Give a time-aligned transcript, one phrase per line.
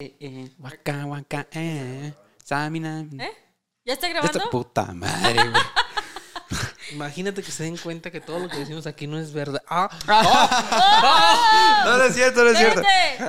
[0.00, 2.12] Eh, eh, waka, waka, eh.
[2.42, 3.00] Samina.
[3.18, 3.30] ¿Eh?
[3.84, 4.50] ¿Ya está Esta grabando?
[4.50, 5.62] puta madre, güey.
[6.92, 9.62] Imagínate que se den cuenta que todo lo que decimos aquí no es verdad.
[9.68, 9.88] Ah,
[11.84, 12.82] No, no es cierto, no es cierto.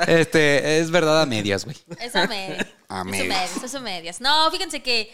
[0.07, 1.77] Este, es verdad a medias, güey.
[1.99, 2.67] Es a medias.
[2.89, 3.63] A medias.
[3.63, 4.19] es a medias.
[4.19, 5.09] No, fíjense que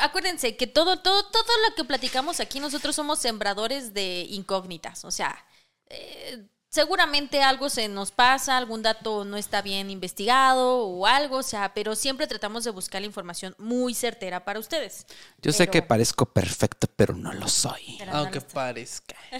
[0.00, 5.04] acuérdense que todo, todo, todo lo que platicamos aquí nosotros somos sembradores de incógnitas.
[5.04, 5.44] O sea,
[5.90, 11.42] eh, seguramente algo se nos pasa, algún dato no está bien investigado o algo, o
[11.42, 15.06] sea, pero siempre tratamos de buscar la información muy certera para ustedes.
[15.40, 17.98] Yo sé que parezco perfecto, pero no lo soy.
[18.12, 19.16] aunque parezca.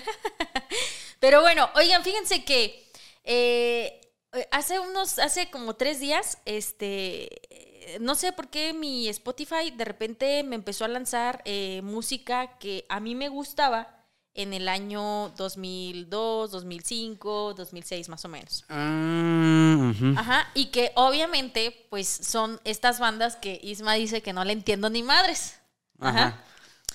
[1.20, 2.92] Pero bueno, oigan, fíjense que
[3.24, 4.00] eh,
[4.50, 9.84] hace unos, hace como tres días, este, eh, no sé por qué mi Spotify de
[9.84, 13.97] repente me empezó a lanzar eh, música que a mí me gustaba
[14.38, 18.64] en el año 2002, 2005, 2006 más o menos.
[18.68, 19.92] Ah.
[20.16, 24.90] Ajá, y que obviamente pues son estas bandas que Isma dice que no le entiendo
[24.90, 25.58] ni madres.
[25.98, 26.26] Ajá.
[26.26, 26.44] Ajá.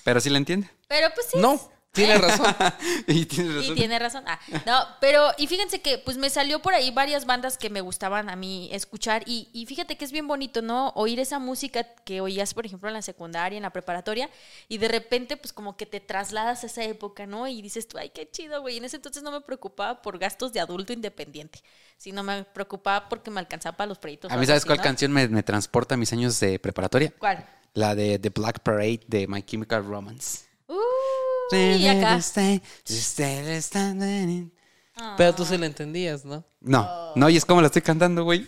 [0.04, 0.70] Pero sí la entiende.
[0.88, 1.38] Pero pues sí.
[1.38, 1.60] No,
[1.94, 2.54] tiene razón.
[3.06, 3.74] y tiene Y razón.
[3.74, 4.24] tiene razón.
[4.26, 7.80] Ah, no, pero, y fíjense que pues me salió por ahí varias bandas que me
[7.80, 9.22] gustaban a mí escuchar.
[9.26, 10.88] Y, y fíjate que es bien bonito, ¿no?
[10.96, 14.28] Oír esa música que oías, por ejemplo, en la secundaria, en la preparatoria,
[14.68, 17.46] y de repente, pues como que te trasladas a esa época, ¿no?
[17.46, 18.76] Y dices tú, ay, qué chido, güey.
[18.76, 21.60] En ese entonces no me preocupaba por gastos de adulto independiente,
[21.96, 24.32] sino me preocupaba porque me alcanzaba para los proyectos.
[24.32, 27.12] A mí, ¿sabes cuál canción me, me transporta a mis años de preparatoria?
[27.18, 27.46] ¿Cuál?
[27.74, 30.44] La de The Black Parade de My Chemical Romance.
[31.52, 32.20] Y acá.
[35.16, 36.44] Pero tú se lo entendías, ¿no?
[36.60, 38.46] No, no, y es como la estoy cantando, güey.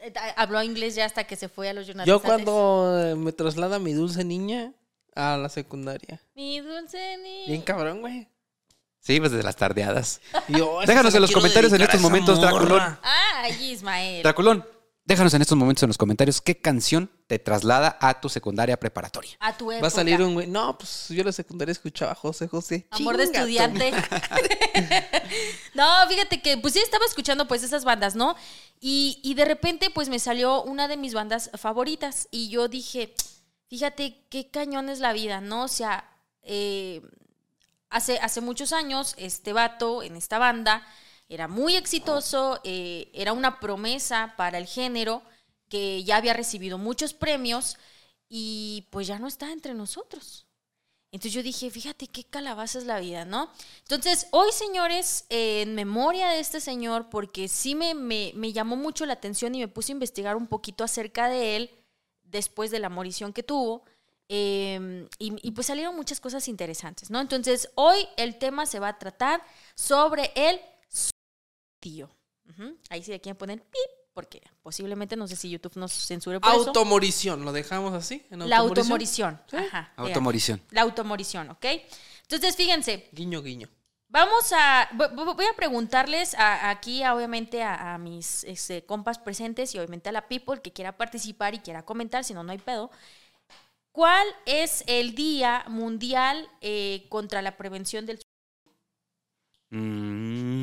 [0.00, 2.44] Eh, Habló inglés ya hasta que se fue a los United Yo States.
[2.44, 4.72] cuando eh, me traslada mi dulce niña
[5.14, 6.20] a la secundaria.
[6.34, 7.46] Mi dulce niña.
[7.48, 8.28] Bien cabrón, güey.
[9.00, 10.20] Sí, pues de las tardeadas.
[10.48, 12.98] Yo, Déjanos en la los comentarios en estos momentos, Draculón.
[13.02, 14.22] Ay, Ismael.
[14.22, 14.66] Draculón,
[15.06, 19.36] déjanos en estos momentos en los comentarios qué canción te traslada a tu secundaria preparatoria.
[19.38, 19.82] A tu época.
[19.82, 20.48] Va a salir un güey.
[20.48, 22.86] No, pues yo en la secundaria escuchaba a José José.
[22.90, 23.92] Amor de Chinga estudiante.
[25.74, 28.34] no, fíjate que pues sí estaba escuchando pues esas bandas, ¿no?
[28.80, 33.14] Y, y de repente pues me salió una de mis bandas favoritas y yo dije,
[33.68, 35.64] fíjate qué cañón es la vida, ¿no?
[35.64, 36.10] O sea,
[36.42, 37.00] eh,
[37.90, 40.84] hace, hace muchos años este vato en esta banda
[41.28, 45.22] era muy exitoso, eh, era una promesa para el género
[45.68, 47.76] que ya había recibido muchos premios
[48.28, 50.46] y pues ya no está entre nosotros.
[51.12, 53.50] Entonces yo dije, fíjate qué calabaza es la vida, ¿no?
[53.80, 59.06] Entonces, hoy, señores, en memoria de este señor, porque sí me, me, me llamó mucho
[59.06, 61.70] la atención y me puse a investigar un poquito acerca de él
[62.24, 63.84] después de la morición que tuvo.
[64.28, 67.20] eh, y, y pues salieron muchas cosas interesantes, ¿no?
[67.20, 69.42] Entonces, hoy el tema se va a tratar
[69.76, 70.60] sobre el
[71.90, 72.10] tío.
[72.90, 76.50] Ahí sí le quieren poner pip, porque posiblemente no sé si YouTube nos censure por
[76.52, 76.66] eso.
[76.68, 78.26] Automorición, ¿lo dejamos así?
[78.30, 79.40] ¿En La automorición.
[79.48, 79.56] Sí.
[79.56, 80.60] Ajá, Automorición.
[80.70, 81.64] la automorición, ¿ok?
[82.22, 83.68] Entonces, fíjense, Guiño, guiño.
[84.08, 84.88] vamos a.
[84.94, 89.78] vo- vo- Voy a preguntarles a- aquí, obviamente, a, a mis este, compas presentes y
[89.78, 92.90] obviamente a la people que quiera participar y quiera comentar, si no, no hay pedo.
[93.92, 98.18] ¿Cuál es el Día Mundial eh, contra la Prevención del
[99.70, 100.55] Mm,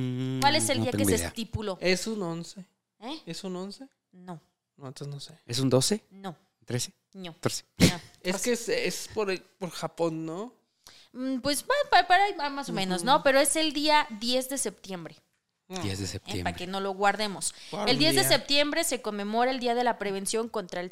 [0.44, 1.28] ¿Cuál es el no día que se idea.
[1.28, 1.78] estipuló?
[1.82, 2.66] ¿Es un 11?
[3.00, 3.22] ¿Eh?
[3.26, 3.88] ¿Es un 11?
[4.12, 4.40] No,
[4.78, 5.40] No, entonces no sé.
[5.46, 6.04] ¿Es un 12?
[6.12, 6.36] no,
[6.68, 6.92] ¿13?
[7.14, 7.34] no.
[7.34, 7.66] 14.
[7.80, 8.02] no.
[8.24, 10.54] Es que es, es por, el- por Japón, ¿no?
[11.12, 13.22] Mm, Pues para ahí va más o menos, ¿no?
[13.24, 15.16] Pero es el día 10 de septiembre.
[15.68, 16.08] 10 de ¿eh?
[16.08, 16.44] septiembre.
[16.44, 17.54] para que no lo guardemos.
[17.72, 18.30] Guarda El un 10 de día.
[18.30, 20.92] septiembre se conmemora el Día de la Prevención contra el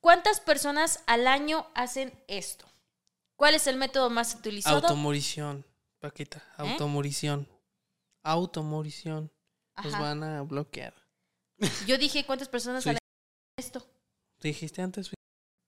[0.00, 2.66] ¿Cuántas personas al año hacen esto?
[3.36, 4.76] ¿Cuál es el método más utilizado?
[4.76, 5.64] Automorición,
[5.98, 6.42] Paquita.
[6.58, 6.76] ¿Eh?
[8.24, 9.30] Automorición.
[9.82, 10.94] Nos van a bloquear.
[11.86, 12.98] Yo dije cuántas personas al año
[13.58, 13.86] hacen esto.
[14.40, 15.10] Dijiste antes.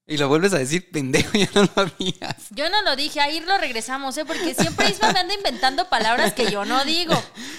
[0.09, 2.47] Y lo vuelves a decir, pendejo, ya no lo digas.
[2.51, 4.23] Yo no lo dije, ahí lo regresamos, ¿eh?
[4.25, 7.13] Porque siempre Isma me anda inventando palabras que yo no digo.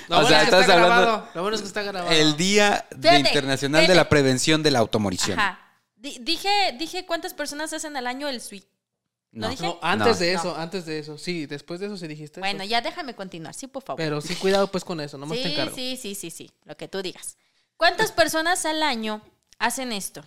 [0.08, 1.28] Lo O bueno sea, es que está estás hablando- grabado.
[1.34, 2.10] Lo bueno es que está grabado.
[2.14, 5.38] El Día de Fíjate, Internacional de la Prevención de la Automorición.
[5.38, 5.60] Ajá.
[5.94, 6.48] Di- dije,
[6.78, 8.68] dije cuántas personas hacen al año el suite.
[9.30, 9.62] ¿No dije?
[9.62, 10.24] No, antes No.
[10.24, 10.38] de No.
[10.40, 11.18] eso, antes de eso.
[11.18, 12.40] Sí, después de eso sí dijiste.
[12.40, 12.70] Bueno, eso.
[12.70, 13.98] ya déjame continuar, sí, por favor.
[13.98, 15.74] Pero sí, cuidado pues con eso, nomás te Sí, encargo.
[15.74, 17.36] sí, sí, sí, sí, lo que tú digas.
[17.76, 19.20] ¿Cuántas personas al año
[19.58, 20.24] hacen esto?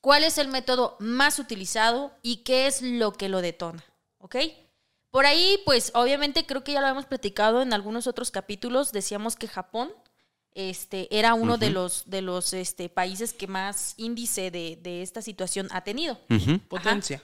[0.00, 3.84] ¿Cuál es el método más utilizado y qué es lo que lo detona?
[4.18, 4.36] ¿Ok?
[5.10, 8.92] Por ahí, pues obviamente creo que ya lo hemos platicado en algunos otros capítulos.
[8.92, 9.92] Decíamos que Japón
[10.54, 15.20] este, era uno de los, de los este, países que más índice de, de esta
[15.22, 16.18] situación ha tenido.
[16.68, 17.22] Potencia.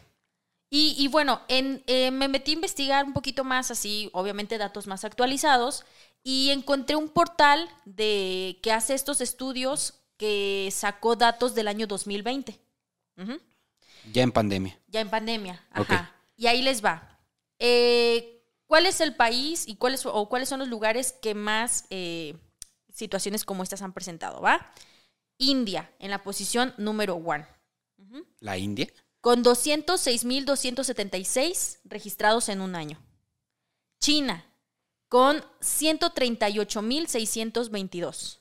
[0.72, 4.86] Y, y bueno, en, eh, me metí a investigar un poquito más, así, obviamente datos
[4.86, 5.84] más actualizados,
[6.22, 12.60] y encontré un portal de, que hace estos estudios que sacó datos del año 2020.
[13.16, 13.40] Ujú.
[14.12, 14.78] Ya en pandemia.
[14.86, 15.64] Ya en pandemia.
[15.72, 16.14] Ajá.
[16.36, 17.18] Y ahí les va.
[17.58, 22.36] Eh, ¿Cuál es el país y cuáles, o cuáles son los lugares que más eh,
[22.92, 24.40] situaciones como estas han presentado?
[24.40, 24.72] ¿Va?
[25.38, 27.46] India, en la posición número one.
[28.38, 28.86] La India.
[29.20, 33.00] Con 206.276 registrados en un año.
[34.00, 34.52] China,
[35.08, 38.40] con 138.622.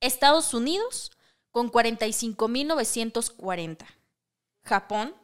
[0.00, 1.12] Estados Unidos,
[1.50, 3.84] con 45.940.
[4.62, 5.14] Japón,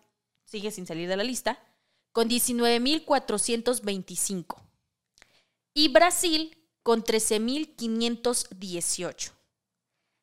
[0.44, 1.58] sigue sin salir de la lista,
[2.12, 4.62] con 19.425.
[5.74, 9.32] Y Brasil, con 13.518.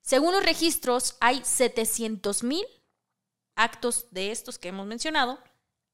[0.01, 2.78] Según los registros, hay 700.000
[3.59, 5.39] actos de estos que hemos mencionado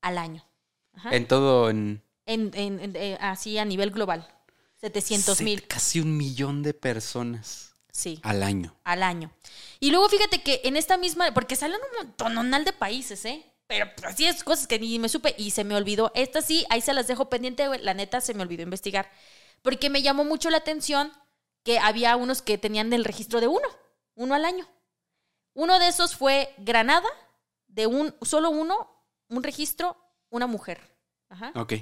[0.02, 0.46] al año.
[0.94, 1.16] Ajá.
[1.16, 2.04] En todo, en...
[2.26, 4.28] En- en- en- eh, así a nivel global.
[4.82, 5.68] 700 mil.
[5.68, 8.76] Casi un millón de personas Sí, al año.
[8.84, 9.32] al año.
[9.80, 13.46] Y luego fíjate que en esta misma, porque salen un montonal de países, ¿eh?
[13.68, 16.12] Pero pues, así es cosas que ni me supe y se me olvidó.
[16.14, 17.82] Esta sí, ahí se las dejo pendiente, güey.
[17.82, 19.10] La neta se me olvidó investigar.
[19.64, 21.12] Porque me llamó mucho la atención
[21.64, 23.68] que había unos que tenían el registro de uno,
[24.14, 24.68] uno al año.
[25.56, 27.08] Uno de esos fue Granada,
[27.76, 28.90] de un, solo uno,
[29.28, 29.98] un registro,
[30.30, 30.80] una mujer.
[31.30, 31.52] Ajá.
[31.56, 31.74] Ok.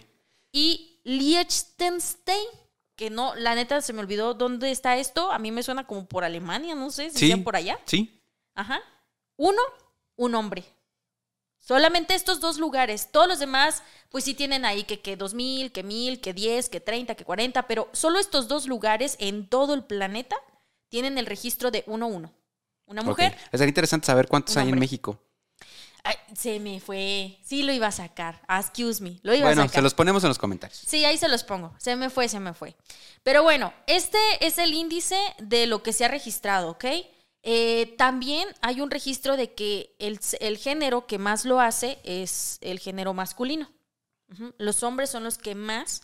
[0.51, 2.47] Y Liechtenstein,
[2.95, 5.31] que no, la neta se me olvidó dónde está esto.
[5.31, 7.35] A mí me suena como por Alemania, no sé, si Sí.
[7.37, 7.79] por allá.
[7.85, 8.21] Sí.
[8.55, 8.81] Ajá.
[9.37, 9.61] Uno,
[10.15, 10.63] un hombre.
[11.59, 13.09] Solamente estos dos lugares.
[13.11, 16.79] Todos los demás, pues sí tienen ahí que, que 2000, que 1000, que 10, que
[16.81, 20.35] 30, que 40, pero solo estos dos lugares en todo el planeta
[20.89, 22.31] tienen el registro de 1-1.
[22.85, 23.33] Una mujer.
[23.33, 23.51] Ok.
[23.51, 24.79] Sería interesante saber cuántos Un hay en.
[24.79, 25.19] México.
[26.03, 27.37] Ay, se me fue.
[27.43, 28.41] Sí, lo iba a sacar.
[28.47, 29.19] Ah, Excuse me.
[29.23, 29.75] Lo iba a Bueno, sacar.
[29.75, 30.77] se los ponemos en los comentarios.
[30.85, 31.73] Sí, ahí se los pongo.
[31.77, 32.75] Se me fue, se me fue.
[33.23, 36.85] Pero bueno, este es el índice de lo que se ha registrado, ¿ok?
[37.45, 42.57] Eh, también hay un registro de que el, el género que más lo hace es
[42.61, 43.71] el género masculino.
[44.57, 46.01] Los hombres son los que más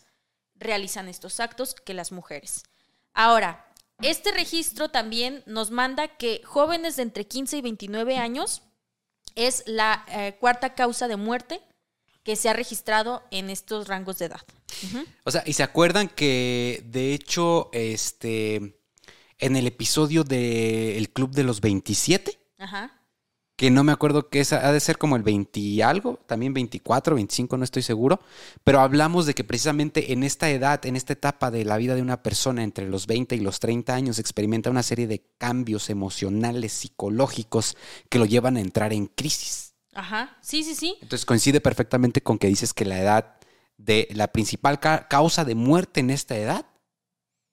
[0.54, 2.62] realizan estos actos que las mujeres.
[3.12, 3.66] Ahora,
[4.00, 8.62] este registro también nos manda que jóvenes de entre 15 y 29 años
[9.36, 11.60] es la eh, cuarta causa de muerte
[12.22, 14.40] que se ha registrado en estos rangos de edad.
[15.24, 18.80] O sea, y se acuerdan que de hecho, este,
[19.38, 22.99] en el episodio del Club de los 27, Ajá.
[23.60, 26.54] Que no me acuerdo que esa ha de ser como el 20 y algo, también
[26.54, 28.18] 24, 25, no estoy seguro,
[28.64, 32.00] pero hablamos de que precisamente en esta edad, en esta etapa de la vida de
[32.00, 36.72] una persona entre los 20 y los 30 años, experimenta una serie de cambios emocionales,
[36.72, 37.76] psicológicos,
[38.08, 39.74] que lo llevan a entrar en crisis.
[39.92, 40.38] Ajá.
[40.40, 40.96] Sí, sí, sí.
[41.02, 43.36] Entonces coincide perfectamente con que dices que la edad
[43.76, 46.64] de la principal ca- causa de muerte en esta edad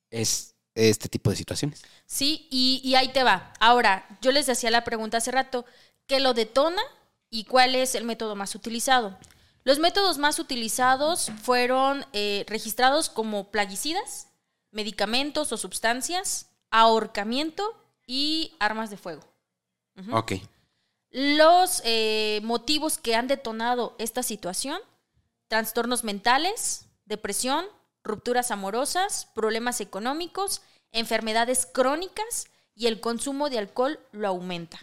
[0.09, 1.81] es este tipo de situaciones.
[2.05, 3.51] Sí, y, y ahí te va.
[3.59, 5.65] Ahora, yo les decía la pregunta hace rato,
[6.07, 6.81] ¿qué lo detona
[7.29, 9.17] y cuál es el método más utilizado?
[9.63, 14.29] Los métodos más utilizados fueron eh, registrados como plaguicidas,
[14.71, 17.75] medicamentos o sustancias, ahorcamiento
[18.05, 19.23] y armas de fuego.
[20.11, 20.33] Ok.
[21.09, 24.79] Los eh, motivos que han detonado esta situación,
[25.47, 27.65] trastornos mentales, depresión,
[28.03, 30.61] rupturas amorosas, problemas económicos,
[30.91, 34.79] enfermedades crónicas y el consumo de alcohol lo aumenta.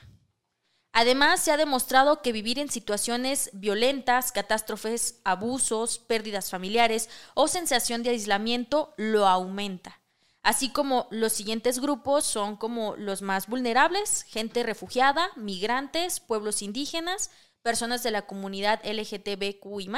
[0.97, 8.05] Además, se ha demostrado que vivir en situaciones violentas, catástrofes, abusos, pérdidas familiares o sensación
[8.05, 10.01] de aislamiento lo aumenta.
[10.45, 17.33] Así como los siguientes grupos son como los más vulnerables, gente refugiada, migrantes, pueblos indígenas,
[17.63, 19.91] personas de la comunidad LGTBQI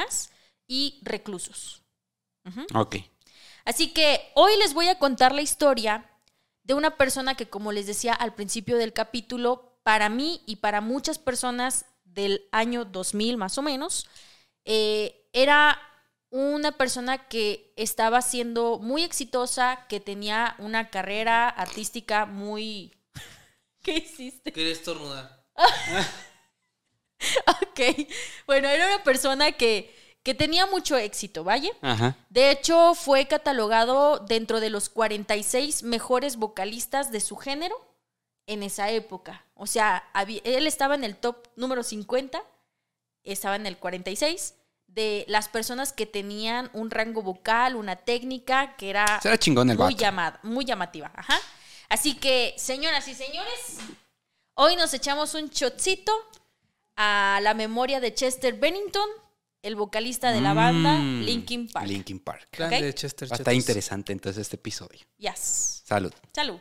[0.66, 1.82] y reclusos.
[2.74, 2.96] Ok.
[3.66, 6.10] Así que hoy les voy a contar la historia
[6.62, 10.80] de una persona que, como les decía al principio del capítulo, para mí y para
[10.80, 14.08] muchas personas del año 2000 más o menos,
[14.64, 15.80] eh, era
[16.30, 22.96] una persona que estaba siendo muy exitosa, que tenía una carrera artística muy...
[23.84, 24.52] ¿Qué hiciste?
[24.52, 25.46] Quería estornudar.
[27.46, 27.80] Ok,
[28.46, 31.70] bueno, era una persona que, que tenía mucho éxito, ¿vaya?
[31.80, 32.14] Ajá.
[32.28, 37.74] De hecho, fue catalogado dentro de los 46 mejores vocalistas de su género
[38.46, 39.44] en esa época.
[39.54, 42.42] O sea, había- él estaba en el top número 50,
[43.24, 44.54] estaba en el 46,
[44.86, 49.76] de las personas que tenían un rango vocal, una técnica que era Será chingón el
[49.76, 51.10] muy, llamada, muy llamativa.
[51.14, 51.38] Ajá.
[51.88, 53.78] Así que, señoras y señores,
[54.54, 56.12] hoy nos echamos un shotcito
[56.96, 59.08] a la memoria de Chester Bennington,
[59.62, 61.86] el vocalista de la banda Mm, Linkin Park.
[61.88, 62.48] Linkin Park.
[62.52, 62.80] Clan Ok.
[62.80, 63.54] de Chester estar Chetos.
[63.54, 65.00] interesante entonces este episodio.
[65.18, 65.82] Yes.
[65.84, 66.12] Salud.
[66.32, 66.60] Salud.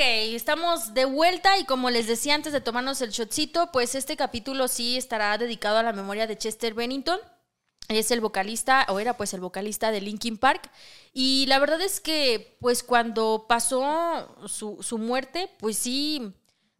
[0.00, 4.16] Ok, estamos de vuelta y como les decía antes de tomarnos el shotcito, pues este
[4.16, 7.20] capítulo sí estará dedicado a la memoria de Chester Bennington.
[7.88, 10.70] Es el vocalista, o era pues el vocalista de Linkin Park.
[11.12, 16.32] Y la verdad es que, pues cuando pasó su, su muerte, pues sí,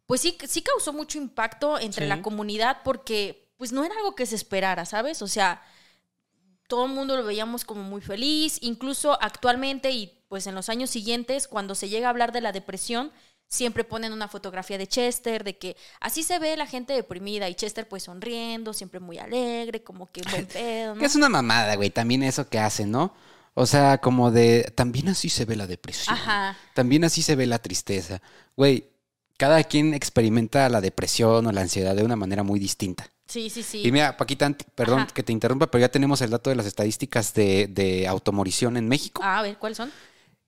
[0.07, 2.09] pues sí, sí causó mucho impacto entre Sí.
[2.09, 5.21] la comunidad porque pues no era algo que se esperara, ¿sabes?
[5.21, 5.61] O sea,
[6.67, 10.89] todo el mundo lo veíamos como muy feliz, incluso actualmente y pues en los años
[10.89, 13.11] siguientes, cuando se llega a hablar de la depresión,
[13.49, 17.55] siempre ponen una fotografía de Chester, de que así se ve la gente deprimida y
[17.55, 21.01] Chester pues sonriendo, siempre muy alegre, como que buen pedo, ¿no?
[21.01, 23.13] Que es una mamada, güey, también eso que hacen, ¿no?
[23.55, 26.15] O sea, como de, también así se ve la depresión.
[26.15, 26.55] Ajá.
[26.75, 28.21] También así se ve la tristeza.
[28.55, 28.87] Güey,
[29.35, 33.11] cada quien experimenta la depresión o la ansiedad de una manera muy distinta.
[33.27, 33.81] Sí, sí, sí.
[33.85, 35.13] Y mira, Paquita, perdón Ajá.
[35.13, 38.87] que te interrumpa, pero ya tenemos el dato de las estadísticas de, de automorición en
[38.87, 39.21] México.
[39.25, 39.91] Ah, a ver, ¿cuáles son?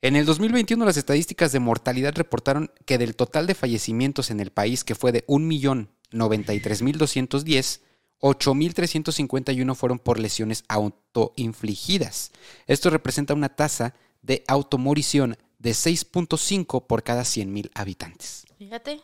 [0.03, 4.51] En el 2021 las estadísticas de mortalidad reportaron que del total de fallecimientos en el
[4.51, 7.79] país, que fue de 1.093.210,
[8.19, 12.33] 8.351 fueron por lesiones autoinfligidas.
[12.67, 19.00] Esto representa una tasa de automorición de 6.5 por cada 100.000 habitantes, Fíjate.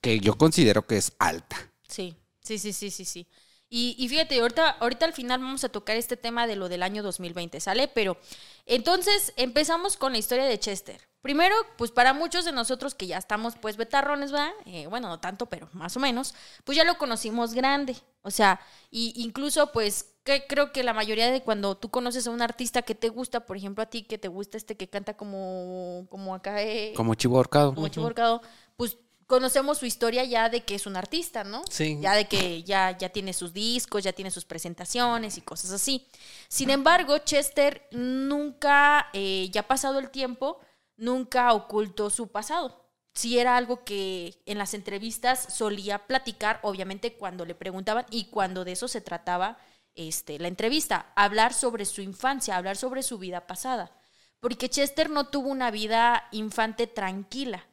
[0.00, 1.56] que yo considero que es alta.
[1.88, 3.26] Sí, sí, sí, sí, sí, sí.
[3.72, 6.82] Y, y fíjate, ahorita, ahorita al final vamos a tocar este tema de lo del
[6.82, 7.86] año 2020, ¿sale?
[7.86, 8.18] Pero
[8.66, 11.00] entonces empezamos con la historia de Chester.
[11.22, 14.50] Primero, pues para muchos de nosotros que ya estamos pues betarrones, ¿verdad?
[14.64, 16.34] Eh, bueno, no tanto, pero más o menos,
[16.64, 17.94] pues ya lo conocimos grande.
[18.22, 18.58] O sea,
[18.90, 22.82] y incluso pues que creo que la mayoría de cuando tú conoces a un artista
[22.82, 26.34] que te gusta, por ejemplo a ti que te gusta este que canta como, como
[26.34, 27.74] acá, eh, Como chivo ahorcado.
[27.74, 28.42] como Chivo Horcado,
[28.76, 28.96] pues
[29.30, 31.62] conocemos su historia ya de que es un artista, ¿no?
[31.70, 31.98] Sí.
[32.00, 36.04] Ya de que ya, ya tiene sus discos, ya tiene sus presentaciones y cosas así.
[36.48, 40.58] Sin embargo, Chester nunca, eh, ya pasado el tiempo,
[40.96, 42.84] nunca ocultó su pasado.
[43.14, 48.64] Sí era algo que en las entrevistas solía platicar, obviamente cuando le preguntaban y cuando
[48.64, 49.58] de eso se trataba
[49.94, 53.92] este, la entrevista, hablar sobre su infancia, hablar sobre su vida pasada.
[54.40, 57.64] Porque Chester no tuvo una vida infante tranquila.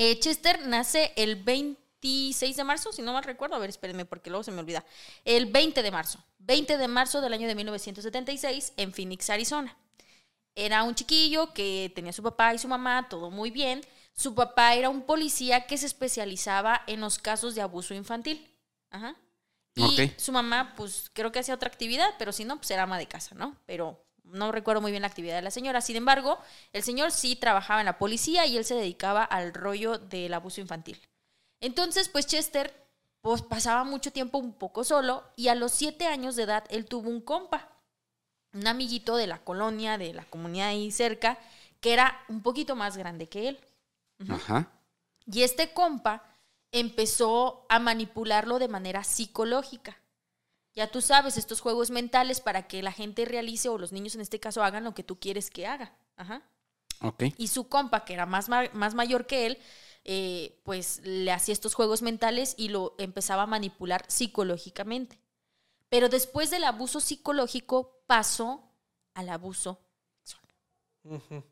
[0.00, 3.56] Eh, Chester nace el 26 de marzo, si no mal recuerdo.
[3.56, 4.84] A ver, espérenme, porque luego se me olvida.
[5.24, 6.24] El 20 de marzo.
[6.38, 9.76] 20 de marzo del año de 1976 en Phoenix, Arizona.
[10.54, 13.80] Era un chiquillo que tenía su papá y su mamá, todo muy bien.
[14.14, 18.48] Su papá era un policía que se especializaba en los casos de abuso infantil.
[18.90, 19.16] Ajá.
[19.74, 22.98] Y su mamá, pues creo que hacía otra actividad, pero si no, pues era ama
[22.98, 23.56] de casa, ¿no?
[23.66, 24.00] Pero
[24.32, 25.80] no recuerdo muy bien la actividad de la señora.
[25.80, 26.38] Sin embargo,
[26.72, 30.60] el señor sí trabajaba en la policía y él se dedicaba al rollo del abuso
[30.60, 31.00] infantil.
[31.60, 32.74] Entonces, pues Chester
[33.20, 36.86] pues, pasaba mucho tiempo un poco solo y a los siete años de edad él
[36.86, 37.68] tuvo un compa,
[38.52, 41.38] un amiguito de la colonia, de la comunidad ahí cerca,
[41.80, 43.60] que era un poquito más grande que él.
[44.28, 44.70] Ajá.
[45.26, 46.24] Y este compa
[46.72, 49.98] empezó a manipularlo de manera psicológica.
[50.78, 54.20] Ya tú sabes, estos juegos mentales para que la gente realice, o los niños en
[54.20, 55.92] este caso, hagan lo que tú quieres que haga.
[56.14, 56.48] Ajá.
[57.00, 57.24] Ok.
[57.36, 59.58] Y su compa, que era más, más mayor que él,
[60.04, 65.20] eh, pues le hacía estos juegos mentales y lo empezaba a manipular psicológicamente.
[65.88, 68.72] Pero después del abuso psicológico pasó
[69.14, 69.80] al abuso
[71.02, 71.42] Ujú.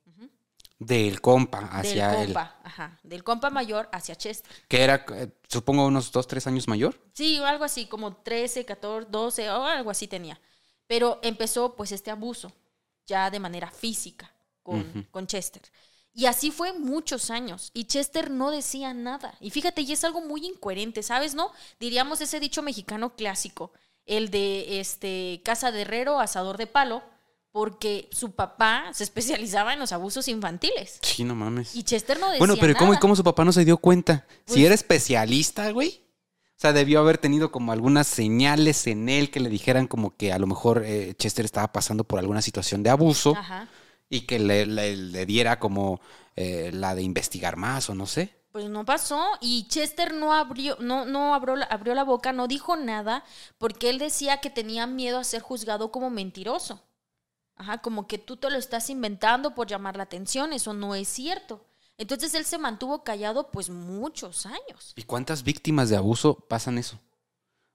[0.79, 2.27] Del compa hacia del él.
[2.27, 4.53] compa, ajá, del compa mayor hacia Chester.
[4.69, 7.01] Que era, eh, supongo, unos dos, tres años mayor.
[7.15, 10.39] Sí, algo así, como 13, 14, 12, o algo así tenía.
[10.87, 12.53] Pero empezó pues este abuso,
[13.07, 14.31] ya de manera física,
[14.63, 15.05] con, Ujú.
[15.11, 15.63] con Chester.
[16.13, 17.71] Y así fue muchos años.
[17.75, 19.35] Y Chester no decía nada.
[19.41, 21.35] Y fíjate, y es algo muy incoherente, ¿sabes?
[21.35, 21.53] ¿No?
[21.81, 23.73] Diríamos ese dicho mexicano clásico,
[24.05, 27.03] el de este casa de herrero, asador de palo,
[27.57, 30.99] porque su papá se especializaba en los abusos infantiles.
[31.01, 31.75] Sí, no mames.
[31.75, 33.01] Y Chester no decía Bueno, pero ¿cómo y nada.
[33.01, 34.27] cómo su papá no se dio cuenta?
[34.45, 36.03] Pues- si era especialista, güey.
[36.51, 40.35] O sea, debió haber tenido como algunas señales en él que le dijeran como que
[40.35, 43.69] a lo mejor eh, Chester estaba pasando por alguna situación de abuso Ajá.
[44.11, 45.99] y que le, le- le diera como
[46.35, 48.37] eh, la de investigar más o no sé.
[48.53, 52.77] Pues no pasó y Chester no abrió, no, no abrió, abrió la boca, no dijo
[52.77, 53.25] nada,
[53.57, 56.83] porque él decía que tenía miedo a ser juzgado como mentiroso.
[57.57, 61.09] Ajá, como que tú te lo estás inventando por llamar la atención, eso no es
[61.09, 61.65] cierto.
[61.99, 64.93] Entonces él se mantuvo callado pues muchos años.
[64.97, 66.97] ¿Y cuántas víctimas de abuso pasan eso?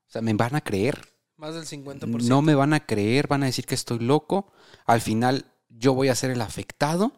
[0.08, 1.08] O sea, me van a creer.
[1.38, 2.28] Más del 50%.
[2.28, 4.52] No me van a creer, van a decir que estoy loco.
[4.86, 7.14] Al final yo voy a ser el afectado.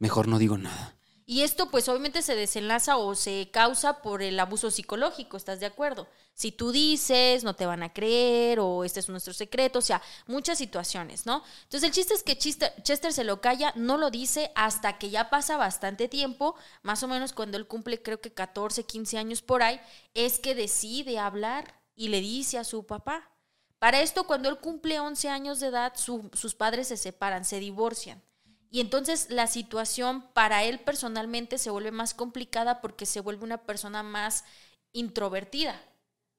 [0.00, 0.96] Mejor no digo nada.
[1.24, 5.66] Y esto pues obviamente se desenlaza o se causa por el abuso psicológico, ¿estás de
[5.66, 6.08] acuerdo?
[6.36, 10.02] Si tú dices, no te van a creer o este es nuestro secreto, o sea,
[10.26, 11.42] muchas situaciones, ¿no?
[11.62, 15.08] Entonces el chiste es que Chester, Chester se lo calla, no lo dice hasta que
[15.08, 19.40] ya pasa bastante tiempo, más o menos cuando él cumple creo que 14, 15 años
[19.40, 19.80] por ahí,
[20.12, 23.30] es que decide hablar y le dice a su papá.
[23.78, 27.60] Para esto, cuando él cumple 11 años de edad, su- sus padres se separan, se
[27.60, 28.22] divorcian.
[28.70, 33.64] Y entonces la situación para él personalmente se vuelve más complicada porque se vuelve una
[33.64, 34.44] persona más
[34.92, 35.80] introvertida.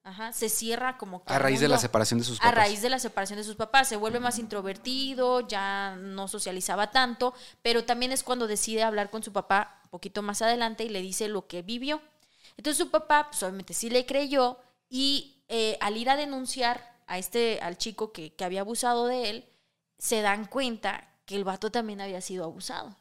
[0.08, 2.56] Ajá, se cierra como que A raíz de la separación de sus A papás.
[2.56, 7.34] raíz de la separación de sus papás, se vuelve más introvertido, ya no socializaba tanto,
[7.62, 11.02] pero también es cuando decide hablar con su papá un poquito más adelante y le
[11.02, 12.02] dice lo que vivió.
[12.56, 14.60] Entonces su papá, pues obviamente sí le creyó
[14.90, 19.30] y eh, al ir a denunciar a este, al chico que, que había abusado de
[19.30, 19.50] él,
[19.98, 22.96] se dan cuenta que el vato también había sido abusado.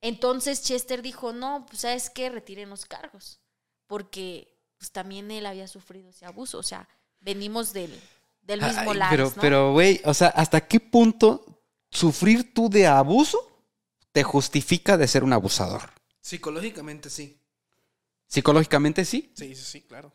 [0.00, 3.38] Entonces Chester dijo, no, pues sabes qué, retiren los cargos,
[3.86, 4.51] porque
[4.82, 6.88] pues también él había sufrido ese abuso, o sea,
[7.20, 7.96] venimos del,
[8.42, 9.10] del mismo Ay, lado.
[9.16, 13.38] pero, pero, güey, o sea, ¿hasta qué punto sufrir tú de abuso
[14.10, 15.82] te justifica de ser un abusador?
[16.20, 17.38] Psicológicamente sí.
[18.26, 19.30] Psicológicamente sí.
[19.36, 20.12] Sí, sí, sí, claro.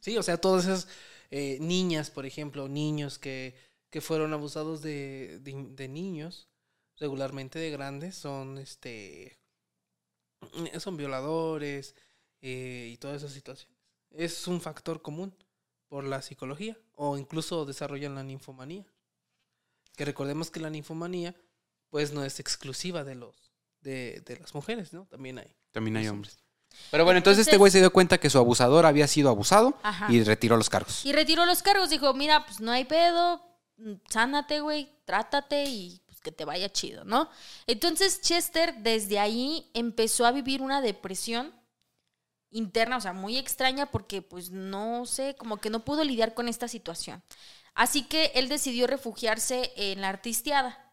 [0.00, 0.86] Sí, o sea, todas esas
[1.30, 3.54] eh, niñas, por ejemplo, niños que,
[3.88, 6.50] que fueron abusados de, de, de niños,
[6.98, 9.38] regularmente de grandes, son este
[10.78, 11.94] son violadores
[12.42, 13.77] eh, y todas esas situaciones.
[14.10, 15.34] Es un factor común
[15.88, 18.86] por la psicología o incluso desarrollan la ninfomanía.
[19.96, 21.34] Que recordemos que la ninfomanía
[21.90, 23.34] pues no es exclusiva de los
[23.80, 25.06] de, de las mujeres, ¿no?
[25.06, 25.54] También hay.
[25.72, 26.38] También hay hombres.
[26.90, 30.06] Pero bueno, entonces, este güey se dio cuenta que su abusador había sido abusado Ajá.
[30.10, 31.04] y retiró los cargos.
[31.04, 33.42] Y retiró los cargos, dijo, mira, pues no hay pedo,
[33.76, 37.28] mm, sánate, güey, trátate y pues que te vaya chido, ¿no?
[37.66, 41.52] Entonces Chester desde ahí empezó a vivir una depresión
[42.50, 46.48] interna, o sea, muy extraña porque pues no sé, como que no pudo lidiar con
[46.48, 47.22] esta situación.
[47.74, 50.84] Así que él decidió refugiarse en la artisteada.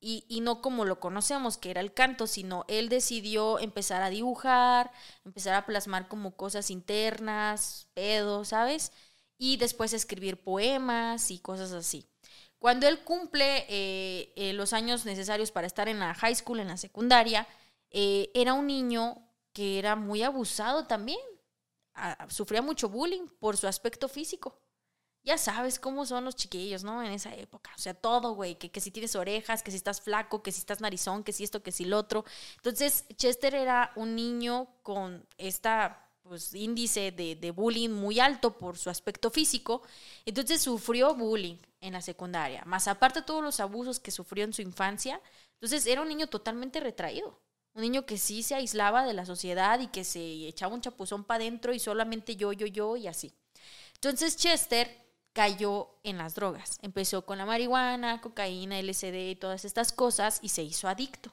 [0.00, 4.10] Y, y no como lo conocemos, que era el canto, sino él decidió empezar a
[4.10, 4.92] dibujar,
[5.24, 8.92] empezar a plasmar como cosas internas, pedos, ¿sabes?
[9.38, 12.08] Y después escribir poemas y cosas así.
[12.58, 16.68] Cuando él cumple eh, eh, los años necesarios para estar en la high school, en
[16.68, 17.46] la secundaria,
[17.90, 19.27] eh, era un niño
[19.58, 21.18] que era muy abusado también.
[21.92, 24.62] Ah, sufría mucho bullying por su aspecto físico.
[25.24, 27.02] Ya sabes cómo son los chiquillos, ¿no?
[27.02, 27.72] En esa época.
[27.76, 28.54] O sea, todo, güey.
[28.54, 31.42] Que, que si tienes orejas, que si estás flaco, que si estás narizón, que si
[31.42, 32.24] esto, que si lo otro.
[32.58, 38.78] Entonces, Chester era un niño con esta pues, índice de, de bullying muy alto por
[38.78, 39.82] su aspecto físico.
[40.24, 42.62] Entonces, sufrió bullying en la secundaria.
[42.64, 45.20] Más aparte todos los abusos que sufrió en su infancia.
[45.54, 47.40] Entonces, era un niño totalmente retraído.
[47.78, 51.22] Un niño que sí se aislaba de la sociedad y que se echaba un chapuzón
[51.22, 53.32] para adentro y solamente yo, yo, yo y así.
[53.94, 54.90] Entonces Chester
[55.32, 56.80] cayó en las drogas.
[56.82, 61.32] Empezó con la marihuana, cocaína, LSD y todas estas cosas y se hizo adicto.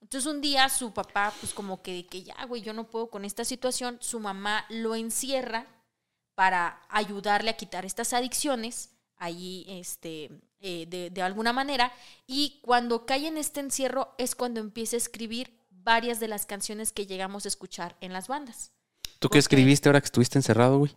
[0.00, 3.26] Entonces un día su papá, pues como que, que ya, güey, yo no puedo con
[3.26, 5.66] esta situación, su mamá lo encierra
[6.34, 11.92] para ayudarle a quitar estas adicciones ahí, este, eh, de, de alguna manera.
[12.26, 15.57] Y cuando cae en este encierro es cuando empieza a escribir
[15.88, 18.72] varias de las canciones que llegamos a escuchar en las bandas.
[19.20, 20.94] ¿Tú qué escribiste ahora que estuviste encerrado, güey?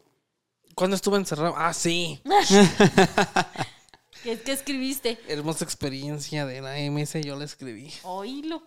[0.75, 1.53] ¿Cuándo estuve encerrado?
[1.55, 2.21] Ah, sí.
[4.23, 5.17] ¿Qué, qué escribiste?
[5.29, 7.89] Hermosa experiencia de la MS, yo la escribí.
[8.03, 8.63] Oílo.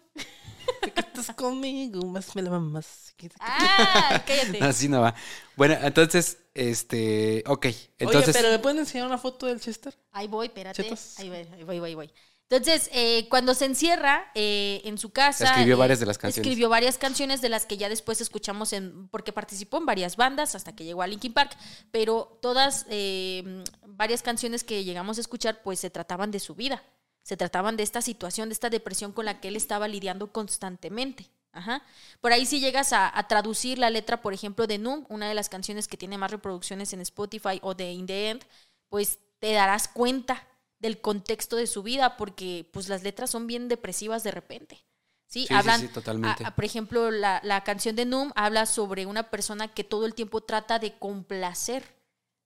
[0.95, 3.15] que estás conmigo, más me la más.
[3.39, 4.59] Ah, cállate.
[4.65, 5.15] Así no va.
[5.57, 7.67] Bueno, entonces, este, ok.
[7.99, 9.95] Entonces, Oye, pero ¿me pueden enseñar una foto del Chester?
[10.11, 10.83] Ahí voy, espérate.
[10.83, 11.19] Chetos.
[11.19, 12.15] Ahí voy, ahí voy, ahí voy, ahí voy.
[12.51, 15.45] Entonces, eh, cuando se encierra eh, en su casa.
[15.45, 16.47] Escribió eh, varias de las canciones.
[16.47, 19.09] Escribió varias canciones de las que ya después escuchamos en.
[19.09, 21.57] Porque participó en varias bandas hasta que llegó a Linkin Park.
[21.91, 26.83] Pero todas, eh, varias canciones que llegamos a escuchar, pues se trataban de su vida.
[27.23, 31.31] Se trataban de esta situación, de esta depresión con la que él estaba lidiando constantemente.
[31.53, 31.83] Ajá.
[32.21, 35.35] Por ahí si llegas a, a traducir la letra, por ejemplo, de Noom, una de
[35.35, 38.45] las canciones que tiene más reproducciones en Spotify o de In the End,
[38.91, 40.47] pues te darás cuenta
[40.85, 44.85] del contexto de su vida porque pues las letras son bien depresivas de repente.
[45.27, 46.45] Sí, Sí, sí, hablan, sí, totalmente.
[46.45, 50.05] a- a- por ejemplo, la, la canción de Noom habla sobre una persona que todo
[50.07, 51.83] el tiempo trata de complacer,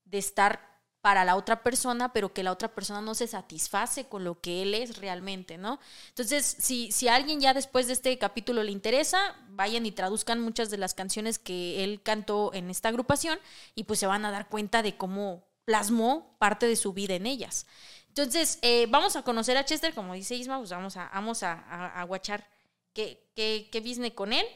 [0.04, 0.66] de estar
[1.00, 4.62] para la otra persona, pero que la otra persona no se satisface con lo que
[4.62, 5.78] él es realmente, ¿no?
[6.08, 9.18] Entonces, si, si a alguien ya después de este capítulo le interesa,
[9.50, 13.38] vayan y traduzcan muchas de las canciones que él cantó en esta agrupación
[13.74, 17.26] y pues se van a dar cuenta de cómo plasmó parte de su vida en
[17.26, 17.66] ellas.
[18.08, 21.52] Entonces, eh, vamos a conocer a Chester, como dice Isma, pues vamos a, vamos a,
[21.52, 22.48] a, a guachar
[22.94, 24.46] que, que, que business con él.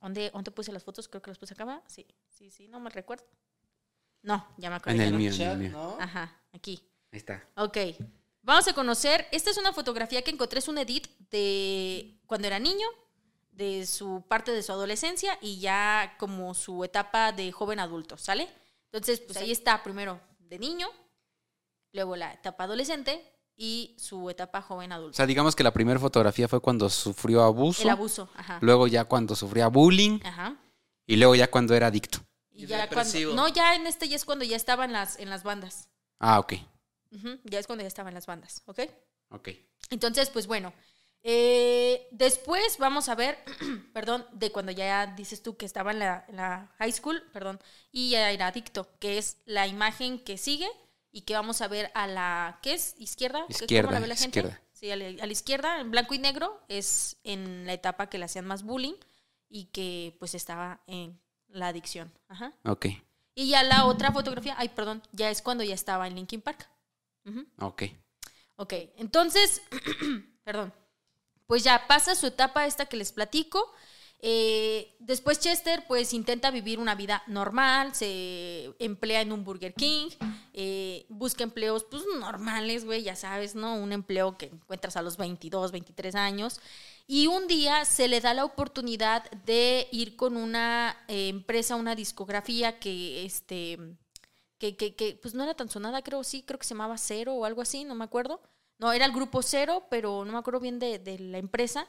[0.00, 1.08] ¿Dónde, ¿Dónde puse las fotos?
[1.08, 1.82] Creo que las puse acá.
[1.88, 3.26] Sí, sí, sí, no me recuerdo.
[4.22, 4.98] No, ya me acuerdo.
[4.98, 5.70] En el mío, en el mío.
[5.72, 5.98] ¿no?
[6.00, 6.80] Ajá, aquí.
[7.12, 7.46] Ahí está.
[7.56, 7.76] Ok.
[8.40, 9.28] Vamos a conocer.
[9.30, 12.88] Esta es una fotografía que encontré, es un edit de cuando era niño,
[13.52, 18.48] de su parte de su adolescencia y ya como su etapa de joven adulto, ¿sale?
[18.92, 20.88] Entonces, pues ahí está primero de niño,
[21.92, 23.22] luego la etapa adolescente
[23.56, 25.16] y su etapa joven O adulto.
[25.16, 28.58] sea, digamos que la primera fotografía fue cuando sufrió abuso, El abuso, ajá.
[28.62, 30.56] luego ya cuando sufría bullying Ajá.
[31.06, 32.18] y luego ya cuando era adicto.
[32.50, 33.34] Y Y ya cuando.
[33.34, 35.88] No, ya en este ya es cuando ya estaba en las, en las bandas.
[36.18, 36.54] Ah, ok.
[37.12, 38.80] Ujú, Ya es cuando ya estaba en las bandas, ¿ok?
[39.30, 39.48] Ok.
[39.90, 40.72] Entonces, pues bueno.
[41.30, 43.38] Eh, después vamos a ver,
[43.92, 47.60] perdón, de cuando ya dices tú que estaba en la, en la high school, perdón,
[47.92, 50.68] y ya era adicto, que es la imagen que sigue
[51.12, 52.94] y que vamos a ver a la, ¿qué es?
[52.98, 53.44] ¿Izquierda?
[53.46, 54.38] ¿Qué- Izquierda, ¿Cómo la ve la gente?
[54.38, 54.58] izquierda.
[54.72, 58.16] Sí, a la, a la izquierda, en blanco y negro, es en la etapa que
[58.16, 58.94] le hacían más bullying
[59.50, 62.10] y que pues estaba en la adicción.
[62.28, 62.54] Ajá.
[62.64, 62.86] Ok.
[63.34, 66.70] Y ya la otra fotografía, ay, perdón, ya es cuando ya estaba en Linkin Park.
[67.26, 67.44] Ujú.
[67.60, 67.82] Ok.
[68.56, 69.60] Ok, entonces,
[70.44, 70.72] perdón,
[71.48, 73.72] pues ya pasa su etapa esta que les platico.
[74.20, 80.10] Eh, después Chester pues intenta vivir una vida normal, se emplea en un Burger King,
[80.52, 83.76] eh, busca empleos pues normales, güey, ya sabes, ¿no?
[83.76, 86.60] Un empleo que encuentras a los 22, 23 años.
[87.06, 91.94] Y un día se le da la oportunidad de ir con una eh, empresa, una
[91.94, 93.78] discografía que, este,
[94.58, 97.34] que, que, que, pues no era tan sonada, creo, sí, creo que se llamaba Cero
[97.34, 98.42] o algo así, no me acuerdo.
[98.78, 101.86] No, era el grupo Cero, pero no me acuerdo bien de, de la empresa.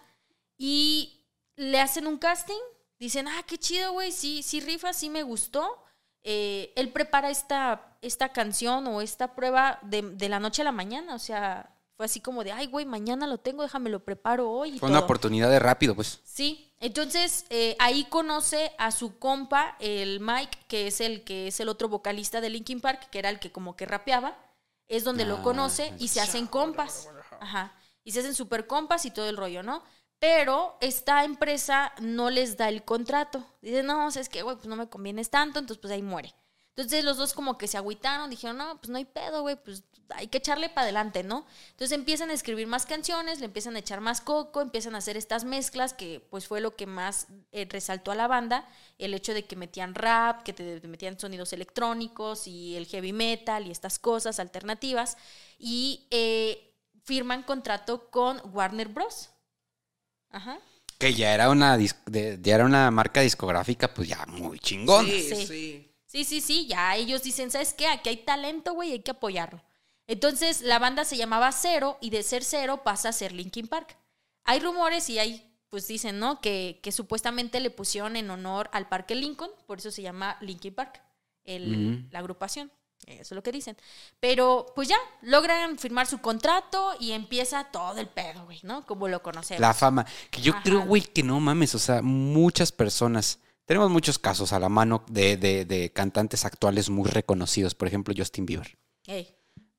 [0.57, 1.25] Y
[1.55, 2.59] le hacen un casting,
[2.99, 5.83] dicen, ah, qué chido, güey, sí, sí rifa, sí me gustó.
[6.23, 10.71] Eh, él prepara esta, esta canción o esta prueba de, de la noche a la
[10.73, 14.49] mañana, o sea, fue así como de, ay, güey, mañana lo tengo, déjame lo preparo
[14.51, 14.75] hoy.
[14.75, 15.05] y Fue una todo".
[15.05, 16.19] oportunidad de rápido, pues.
[16.23, 21.59] Sí, entonces eh, ahí conoce a su compa, el Mike, que es el que es
[21.59, 24.37] el otro vocalista de Linkin Park, que era el que como que rapeaba,
[24.89, 27.09] es donde Ah, lo conoce y se hacen compas.
[27.39, 27.73] Ajá.
[28.03, 29.83] Y se hacen super compas y todo el rollo, ¿no?
[30.19, 33.45] Pero esta empresa no les da el contrato.
[33.61, 36.01] Dicen, no, o sea, es que, güey, pues no me convienes tanto, entonces pues ahí
[36.01, 36.35] muere.
[36.75, 39.83] Entonces los dos como que se agüitaron, dijeron, no, pues no hay pedo, güey, pues
[40.15, 41.45] hay que echarle para adelante, ¿no?
[41.71, 45.17] Entonces empiezan a escribir más canciones, le empiezan a echar más coco, empiezan a hacer
[45.17, 48.67] estas mezclas que pues fue lo que más eh, resaltó a la banda,
[48.97, 53.13] el hecho de que metían rap, que te, te metían sonidos electrónicos y el heavy
[53.13, 55.17] metal y estas cosas alternativas
[55.57, 59.29] y eh, firman contrato con Warner Bros.
[60.31, 60.59] Ajá.
[60.97, 65.05] Que ya era una dis- de- ya era una marca discográfica, pues ya muy chingón.
[65.05, 65.45] Sí, Sí.
[65.47, 65.85] sí.
[66.05, 67.85] Sí, sí, sí, ya ellos dicen, ¿sabes qué?
[67.87, 69.61] Aquí hay talento, güey, hay que apoyarlo.
[70.09, 73.95] Entonces la banda se llamaba Cero y de ser Cero pasa a ser Linkin Park.
[74.43, 76.41] Hay rumores y hay, pues dicen, ¿no?
[76.41, 80.73] Que, que supuestamente le pusieron en honor al Parque Lincoln, por eso se llama Linkin
[80.73, 80.99] Park,
[81.43, 82.71] el- la agrupación.
[83.05, 83.77] Eso es lo que dicen.
[84.19, 88.85] Pero pues ya, logran firmar su contrato y empieza todo el pedo, güey, ¿no?
[88.87, 89.61] Como lo conocemos.
[89.61, 90.05] La fama.
[90.31, 90.63] Que yo Ajá.
[90.63, 91.75] creo, güey, que no mames.
[91.75, 93.39] O sea, muchas personas.
[93.65, 97.73] Tenemos muchos casos a la mano de, de- de cantantes actuales muy reconocidos.
[97.75, 99.33] Por ejemplo, Justin Bieber, Ey,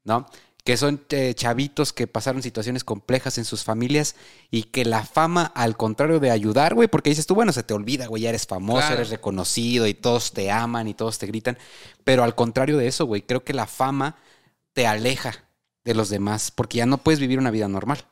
[0.04, 0.26] ¿no?
[0.64, 4.14] Que son eh, chavitos que pasaron situaciones complejas en sus familias
[4.50, 7.72] y que la fama, al contrario de ayudar, güey, porque dices tú, bueno, se te
[7.72, 8.96] olvida, güey, ya eres famoso, Claro.
[8.96, 11.56] eres reconocido y todos te aman y todos te gritan.
[12.04, 14.16] Pero al contrario de eso, güey, creo que la fama
[14.74, 15.44] te aleja
[15.82, 18.04] de los demás porque ya no puedes vivir una vida normal.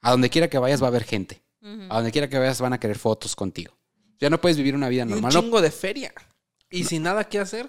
[0.00, 1.42] A donde quiera que vayas va a haber gente.
[1.90, 3.76] A donde quiera que vayas van a querer fotos contigo.
[4.20, 5.34] Ya no puedes vivir una vida Y un normal.
[5.34, 5.40] ¿no?
[5.42, 6.14] chingo de feria.
[6.70, 7.68] Y sin nada que hacer.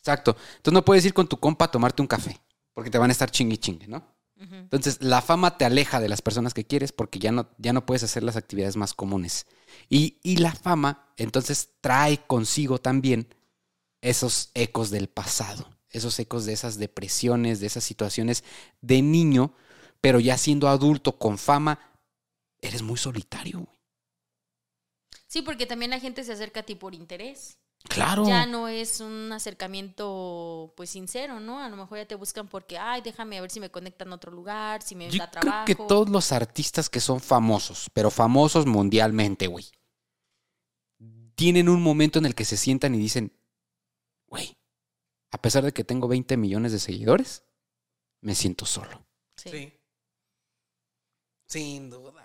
[0.00, 0.36] Exacto.
[0.56, 2.40] Entonces no puedes ir con tu compa a tomarte un café.
[2.74, 4.12] Porque te van a estar chingue chingue, ¿no?
[4.50, 7.86] Entonces la fama te aleja de las personas que quieres porque ya no, ya no
[7.86, 9.46] puedes hacer las actividades más comunes.
[9.88, 13.28] Y, y la fama entonces trae consigo también
[14.00, 15.70] esos ecos del pasado.
[15.90, 18.42] Esos ecos de esas depresiones, de esas situaciones
[18.80, 19.54] de niño,
[20.00, 21.78] pero ya siendo adulto con fama,
[22.60, 23.78] eres muy solitario, güey.
[25.28, 27.58] Sí, porque también la gente se acerca a ti por interés.
[27.88, 28.26] Claro.
[28.26, 31.60] Ya no es un acercamiento pues sincero, ¿no?
[31.60, 34.16] A lo mejor ya te buscan porque, ay, déjame a ver si me conectan a
[34.16, 35.64] otro lugar, si me Yo da creo trabajo.
[35.66, 39.66] que todos los artistas que son famosos, pero famosos mundialmente, güey,
[41.34, 43.32] tienen un momento en el que se sientan y dicen,
[44.28, 44.56] güey,
[45.32, 47.44] a pesar de que tengo 20 millones de seguidores,
[48.20, 49.04] me siento solo.
[49.36, 49.50] Sí.
[49.50, 49.72] Sí.
[51.46, 52.21] Sin duda.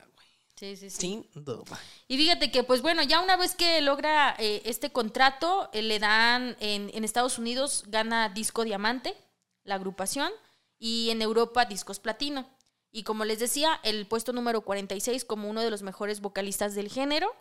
[0.58, 0.98] Sí, sí, sí.
[1.00, 1.80] Sin duda.
[2.08, 6.00] Y fíjate que, pues bueno, ya una vez que logra eh, este contrato, eh, le
[6.00, 9.16] dan en, en Estados Unidos, gana disco diamante,
[9.64, 10.32] la agrupación,
[10.80, 12.50] y en Europa discos platino.
[12.92, 16.90] Y como les decía, el puesto número 46 como uno de los mejores vocalistas del
[16.90, 17.32] género.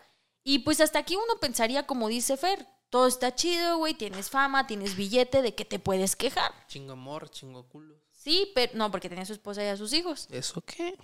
[0.44, 4.66] Y pues hasta aquí uno pensaría, como dice Fer, todo está chido, güey, tienes fama,
[4.66, 6.52] tienes billete, ¿de qué te puedes quejar?
[6.68, 7.96] Chingo amor, chingo culo.
[8.12, 10.28] Sí, pero no, porque tenía a su esposa y a sus hijos.
[10.30, 10.96] ¿Eso qué?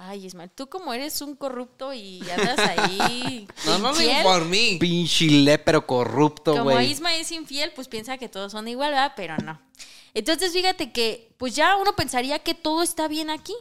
[0.00, 3.48] Ay, Ismael, tú como eres un corrupto y andas ahí.
[3.66, 4.76] No, no digo por mí.
[4.78, 6.92] Pinche lépero corrupto, Como güey.
[6.92, 9.14] Isma es infiel, pues piensa que todos son igual, ¿verdad?
[9.16, 9.60] Pero no.
[10.14, 13.54] Entonces, fíjate que, pues ya uno pensaría que todo está bien aquí,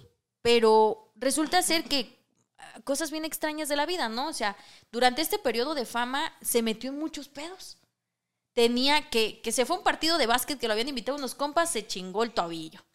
[0.43, 2.19] pero resulta ser que
[2.59, 4.27] ah, cosas bien extrañas de la vida, ¿no?
[4.27, 4.55] O sea,
[4.91, 7.79] durante este periodo de fama se metió en muchos pedos.
[8.53, 11.33] Tenía que, que se fue a un partido de básquet que lo habían invitado unos
[11.33, 12.86] compas, se chingó el tobillo.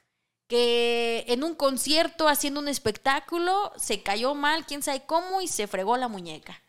[0.53, 5.67] Que en un concierto haciendo un espectáculo se cayó mal, quién sabe cómo, y se
[5.67, 6.61] fregó la muñeca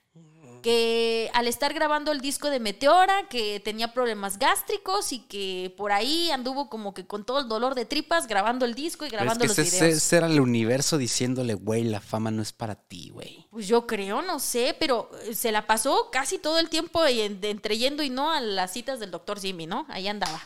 [0.63, 5.91] que al estar grabando el disco de Meteora, que tenía problemas gástricos y que por
[5.91, 9.19] ahí anduvo como que con todo el dolor de tripas grabando el disco y Pero
[9.19, 9.97] es grabando que los ese, videos.
[9.97, 13.45] ese era el universo diciéndole, güey, la fama no es para ti, güey.
[13.51, 17.77] Pues yo creo, no sé, pero eh, se la pasó casi todo el tiempo entre
[17.77, 19.85] yendo y no a las citas del doctor Jimmy, ¿no?
[19.89, 20.41] Ahí andaba.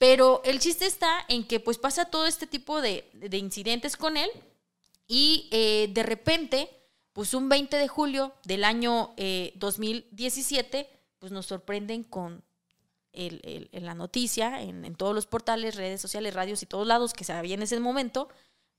[0.00, 4.16] Pero el chiste está en que pues pasa todo este tipo de, de incidentes con
[4.16, 4.30] él
[5.06, 6.70] y eh, de repente,
[7.12, 12.42] pues un 20 de julio del año eh, 2017, pues nos sorprenden con
[13.12, 16.86] el- el- en la noticia, en, en todos los portales, redes sociales, radios y todos
[16.86, 18.30] lados que se había en ese momento,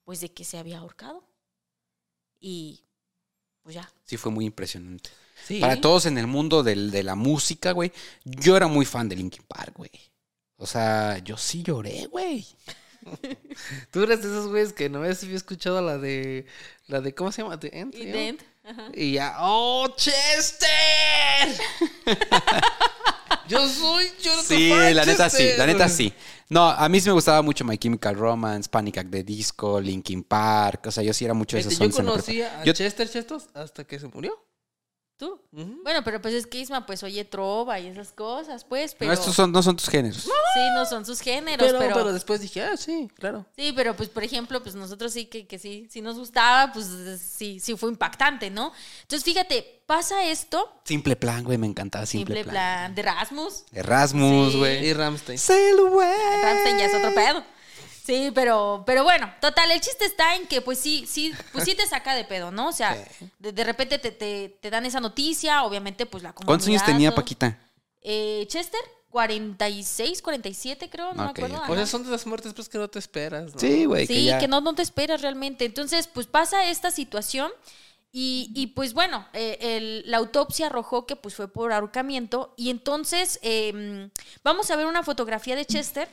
[0.05, 1.23] pues de que se había ahorcado.
[2.39, 2.81] Y
[3.61, 3.87] pues ya.
[4.05, 5.11] Sí, fue muy impresionante.
[5.45, 5.59] Sí.
[5.59, 7.91] Para todos en el mundo del- de la música, güey,
[8.25, 9.91] yo era muy fan de Linkin Park, güey.
[10.61, 12.45] O sea, yo sí lloré, güey.
[13.89, 16.45] Tú eres de esos güeyes que no había escuchado la de.
[16.87, 17.15] La de.
[17.15, 17.59] ¿Cómo se llama?
[17.59, 18.39] The End,
[18.93, 19.37] Y ya.
[19.39, 20.67] ¡Oh, Chester!
[23.47, 26.13] yo soy Jonathan Sí, la neta sí, la neta sí.
[26.49, 30.23] No, a mí sí me gustaba mucho My Chemical Romance, Panic at the Disco, Linkin
[30.23, 30.85] Park.
[30.87, 32.61] O sea, yo sí era mucho de esos yo sons en la conocí prepa.
[32.61, 34.37] a Yo- Chester Chestos hasta que se murió.
[35.51, 39.13] Bueno, pero pues es que Isma pues oye trova y esas cosas, pues, pero No,
[39.13, 40.21] estos son, no son tus géneros.
[40.23, 40.29] sí,
[40.75, 43.45] no son sus géneros, Pero, pero, pero después dije, ah, sí, claro.
[43.55, 46.87] sí, pero pues por ejemplo, pues nosotros sí que, que sí, sí nos gustaba, pues
[47.21, 48.71] sí, sí fue impactante, ¿no?
[49.01, 52.93] Entonces, fíjate, pasa esto, Simple plan, güey, me encantaba Simple, simple plan.
[52.93, 54.57] plan de Rasmus, Erasmus, Sí.
[54.57, 54.85] güey.
[54.87, 55.37] Y Ramstein.
[55.37, 56.43] Silhouette.
[56.43, 57.43] Ramstein ya es otro pedo.
[58.03, 61.75] Sí, pero, pero bueno, total, el chiste está en que pues sí, sí, pues sí
[61.75, 62.69] te saca de pedo, ¿no?
[62.69, 62.97] O sea,
[63.39, 66.47] de, de repente te, te, te dan esa noticia, obviamente pues la comunidad...
[66.47, 67.13] ¿Cuántos años tenía.
[67.13, 67.59] Paquita?
[68.01, 68.79] Eh, Chester,
[69.11, 71.73] 46, 47 creo, no Ok, me acuerdo.
[71.73, 73.59] O sea, son de las muertes pues que no te esperas, ¿no?
[73.59, 74.07] Sí, güey.
[74.07, 74.39] Sí, que ya...
[74.39, 75.65] que no, no te esperas realmente.
[75.65, 77.51] Entonces, pues pasa esta situación
[78.11, 82.69] y, y, pues bueno, eh, el- la autopsia arrojó que pues fue por ahorcamiento y
[82.69, 84.09] entonces eh,
[84.43, 86.09] vamos a ver una fotografía de Chester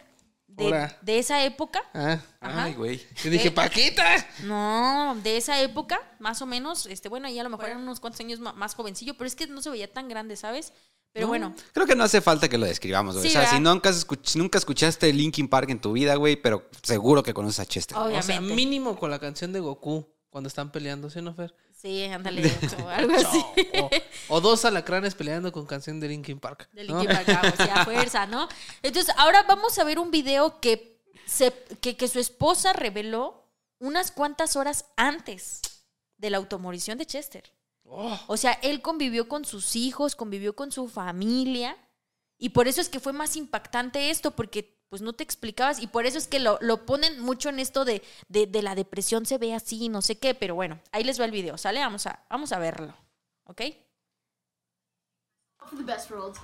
[0.58, 1.80] de, esa época.
[1.94, 2.18] Ah.
[2.40, 2.64] Ajá.
[2.64, 3.00] Ay, güey.
[3.24, 4.04] Y dije, Paquita.
[4.44, 8.00] No, de esa época, más o menos, este, bueno, ahí a lo mejor eran unos
[8.00, 10.72] cuantos años ma- más jovencillo, pero es que no se veía tan grande, ¿sabes?
[11.12, 13.30] Pero No, bueno, Creo que no hace falta que lo describamos, güey.
[13.30, 16.36] Sí, o sea, si nunca, has escuch- nunca escuchaste Linkin Park en tu vida, güey,
[16.36, 17.96] pero seguro que conoces a Chester.
[17.96, 18.02] Oh.
[18.04, 18.54] O sea, Obviamente.
[18.54, 21.54] mínimo con la canción de Goku cuando están peleando, ¿sí no, Fer?
[21.80, 23.44] Sí, ándale, o algo así.
[24.28, 26.68] O, o dos alacranes peleando con canción de Linkin Park.
[26.72, 26.98] De ¿no?
[26.98, 28.48] Linkin Park, ah, pues, ya, fuerza, ¿no?
[28.82, 34.10] Entonces, ahora vamos a ver un video que, se, que, que su esposa reveló unas
[34.10, 35.60] cuantas horas antes
[36.16, 37.52] de la automorición de Chester.
[37.84, 41.76] Oh, O sea, él convivió con sus hijos, convivió con su familia.
[42.36, 45.80] Y por eso es que fue más impactante esto, porque pues no te explicabas.
[45.82, 48.74] Y por eso es que lo, lo ponen mucho en esto de, de, de la
[48.74, 50.34] depresión se ve así, no sé qué.
[50.34, 51.80] Pero bueno, ahí les va el video, ¿sale?
[51.80, 52.94] Vamos a, vamos a verlo.
[53.44, 53.62] ¿Ok?
[55.68, 56.38] for the best world.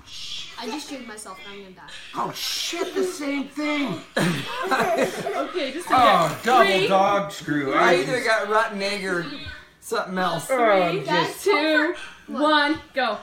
[0.61, 1.93] I just trained myself and I'm gonna die.
[2.15, 3.99] Oh shit, the same thing.
[4.19, 6.89] Okay, just Oh, double Three.
[6.89, 7.73] dog screw.
[7.73, 9.25] I either got rotten egg or
[9.81, 10.45] something else.
[10.47, 11.95] three, Guys, two,
[12.27, 13.19] one, go.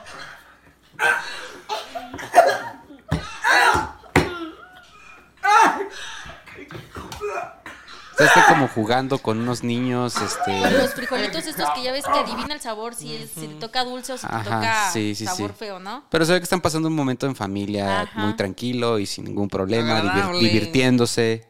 [8.12, 10.70] O sea, está como jugando con unos niños, este...
[10.70, 13.84] Los frijolitos estos que ya ves que adivina el sabor, si, es- si te toca
[13.84, 15.56] dulce o si te Ajá, toca sí, sí, sabor sí.
[15.58, 16.04] feo, ¿no?
[16.10, 18.20] Pero se ve que están pasando un momento en familia Ajá.
[18.20, 20.40] muy tranquilo y sin ningún problema, Agradable.
[20.40, 21.48] divirtiéndose.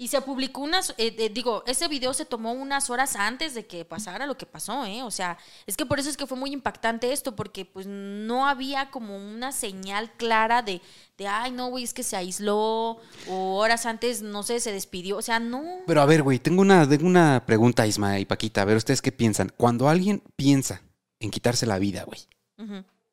[0.00, 3.66] Y se publicó unas, eh, eh, digo, ese video se tomó unas horas antes de
[3.66, 5.02] que pasara lo que pasó, ¿eh?
[5.02, 5.36] O sea,
[5.66, 9.14] es que por eso es que fue muy impactante esto, porque pues no había como
[9.14, 10.80] una señal clara de,
[11.18, 15.18] de ay, no, güey, es que se aisló, o horas antes, no sé, se despidió,
[15.18, 15.62] o sea, no.
[15.86, 18.62] Pero a ver, güey, tengo una, tengo una pregunta, Isma y Paquita.
[18.62, 19.52] A ver, ¿ustedes qué piensan?
[19.54, 20.80] Cuando alguien piensa
[21.18, 22.20] en quitarse la vida, güey.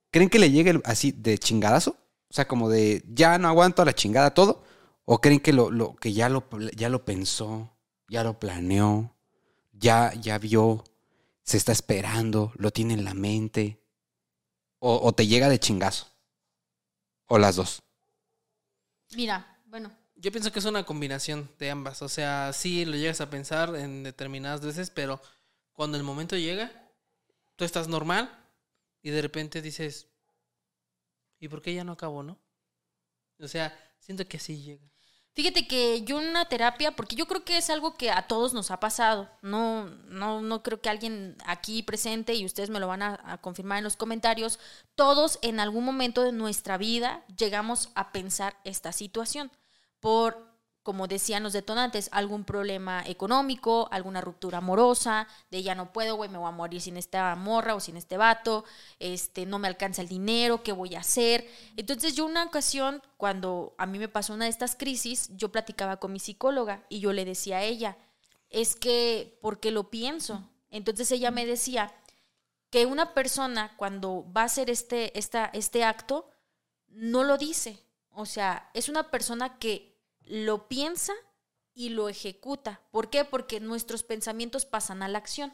[0.10, 1.98] ¿creen que le llegue así de chingadazo?
[2.30, 4.64] O sea, como de ya no aguanto a la chingada todo.
[5.14, 6.42] ¿O creen que lo, lo- que ya lo,
[6.82, 7.52] ya lo pensó,
[8.10, 9.16] ya lo planeó,
[9.74, 10.84] ya, ya vio,
[11.44, 13.82] se está esperando, lo tiene en la mente,
[14.80, 16.08] o, o te llega de chingazo,
[17.28, 17.82] o las dos.
[19.10, 22.02] Mira, bueno, Yo pienso que es una combinación de ambas.
[22.02, 25.22] O sea, sí lo llegas a pensar en determinadas veces, pero
[25.74, 26.72] cuando el momento llega,
[27.58, 28.32] tú estás normal
[29.04, 30.08] y de repente dices,
[31.40, 32.38] ¿y por qué ya no acabó, no?
[33.40, 34.88] O sea, siento que así llega.
[35.38, 38.72] Fíjate que yo una terapia, porque yo creo que es algo que a todos nos
[38.72, 39.30] ha pasado.
[39.44, 43.38] No, no, no creo que alguien aquí presente, y ustedes me lo van a, a
[43.38, 44.58] confirmar en los comentarios,
[44.96, 49.52] todos en algún momento de nuestra vida llegamos a pensar esta situación.
[50.00, 50.47] Por,
[50.88, 56.30] como decían los detonantes, algún problema económico, alguna ruptura amorosa, de ya no puedo, güey,
[56.30, 58.64] me voy a morir sin esta morra o sin este vato,
[58.98, 61.46] este, no me alcanza el dinero, ¿qué voy a hacer?
[61.76, 65.98] Entonces yo una ocasión, cuando a mí me pasó una de estas crisis, yo platicaba
[65.98, 67.98] con mi psicóloga y yo le decía a ella,
[68.50, 70.50] es que, ¿por qué lo pienso?
[70.70, 71.94] Entonces ella me decía
[72.70, 76.30] que una persona cuando va a hacer este, esta, este acto,
[76.88, 77.78] no lo dice.
[78.12, 79.97] O sea, es una persona que
[80.30, 81.14] lo piensa
[81.74, 82.82] y lo ejecuta.
[82.92, 83.24] ¿Por qué?
[83.26, 85.54] Porque nuestros pensamientos pasan a la acción.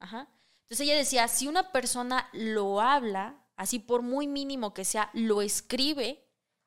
[0.00, 0.28] Ajá.
[0.64, 5.42] Entonces ella decía, si una persona lo habla, así por muy mínimo que sea, lo
[5.42, 6.26] escribe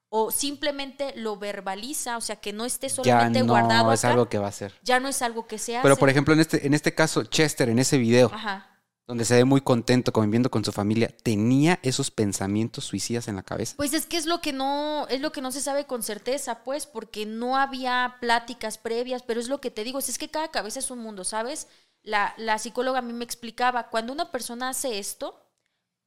[0.10, 4.14] o simplemente lo verbaliza, o sea, que no esté Ya solamente no guardado es acá,
[4.14, 4.74] algo que va a hacer.
[4.84, 5.84] ya no es algo que se hace.
[5.84, 8.75] Pero por ejemplo, en este, en este caso, Chester, en ese video, Ajá.
[9.08, 13.44] Donde se ve muy contento conviviendo con su familia, ¿tenía esos pensamientos suicidas en la
[13.44, 13.76] cabeza?
[13.78, 16.64] Pues es que es lo que no, es lo que no se sabe con certeza,
[16.64, 20.50] pues, porque no había pláticas previas, pero es lo que te digo, es que cada
[20.50, 21.68] cabeza es un mundo, ¿sabes?
[22.02, 25.46] La, la psicóloga a mí me explicaba, cuando una persona hace esto,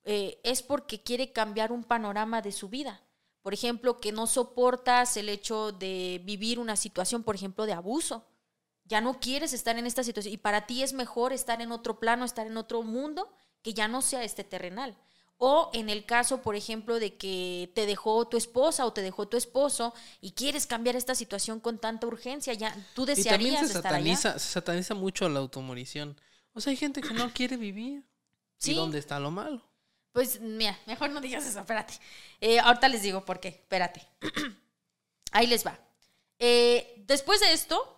[0.04, 3.02] eh, es porque quiere cambiar un panorama de su vida.
[3.42, 8.24] Por ejemplo, que no soportas el hecho de vivir una situación, por ejemplo, de abuso.
[8.88, 12.01] Ya no quieres estar en esta situación y para ti es mejor estar en otro
[12.01, 13.31] plano, estar en otro mundo
[13.62, 14.96] que ya no sea este terrenal.
[15.37, 19.29] O en el caso, por ejemplo, de que te dejó tu esposa o te dejó
[19.29, 23.68] tu esposo y quieres cambiar esta situación con tanta urgencia, ya tú Y también desearías
[23.68, 24.16] se estar allá.
[24.16, 26.20] se sataniza mucho la automorición.
[26.55, 28.03] O sea, hay gente que no quiere vivir.
[28.57, 28.72] Sí.
[28.72, 29.62] ¿Y dónde está lo malo?
[30.11, 31.94] Pues mira, mejor no digas eso, espérate.
[32.40, 34.05] Eh, ahorita les digo por qué, espérate.
[35.31, 35.79] Ahí les va.
[36.40, 37.97] Eh, después de esto,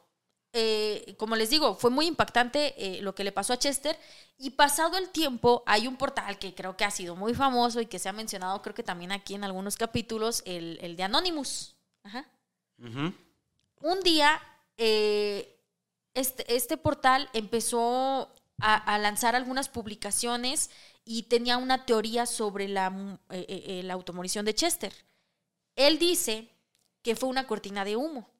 [0.52, 3.98] eh, como les digo, fue muy impactante eh, lo que le pasó a Chester.
[4.36, 7.86] Y pasado el tiempo, hay un portal que creo que ha sido muy famoso y
[7.86, 11.76] que se ha mencionado, creo que también aquí en algunos capítulos, el, el de Anonymous.
[12.02, 12.26] Ajá.
[12.78, 14.40] Un día,
[14.78, 15.60] eh,
[16.14, 20.70] este, este portal empezó a, a lanzar algunas publicaciones
[21.04, 23.18] y tenía una teoría sobre la, mm,
[23.82, 24.94] la automorición de Chester.
[25.76, 26.48] Él dice
[27.02, 28.30] que fue una cortina de humo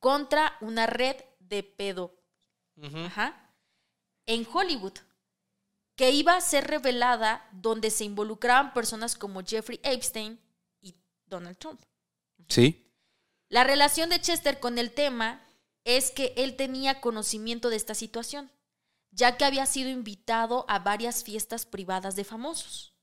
[0.00, 2.16] contra una red de pedo.
[2.82, 3.54] Ajá.
[4.26, 4.94] en Hollywood,
[5.96, 10.40] que iba a ser revelada donde se involucraban personas como Jeffrey Epstein
[10.80, 10.94] y
[11.26, 11.82] Donald Trump.
[12.48, 12.90] Sí.
[13.50, 15.46] La relación de Chester con el tema
[15.84, 18.50] es que él tenía conocimiento de esta situación,
[19.10, 22.94] ya que había sido invitado a varias fiestas privadas de famosos.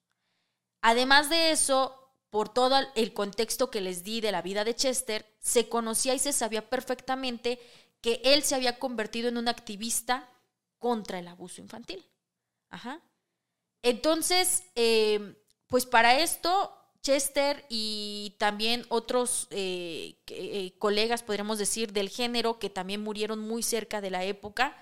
[0.81, 5.25] Además de eso, por todo el contexto que les di de la vida de Chester,
[5.39, 7.59] se conocía y se sabía perfectamente
[8.01, 10.29] que él se había convertido en un activista
[10.77, 12.05] contra el abuso infantil.
[12.69, 13.01] Ajá.
[13.81, 15.35] Entonces, eh,
[15.67, 22.69] pues para esto, Chester y también otros eh, eh, colegas, podríamos decir, del género que
[22.69, 24.75] también murieron muy cerca de la época,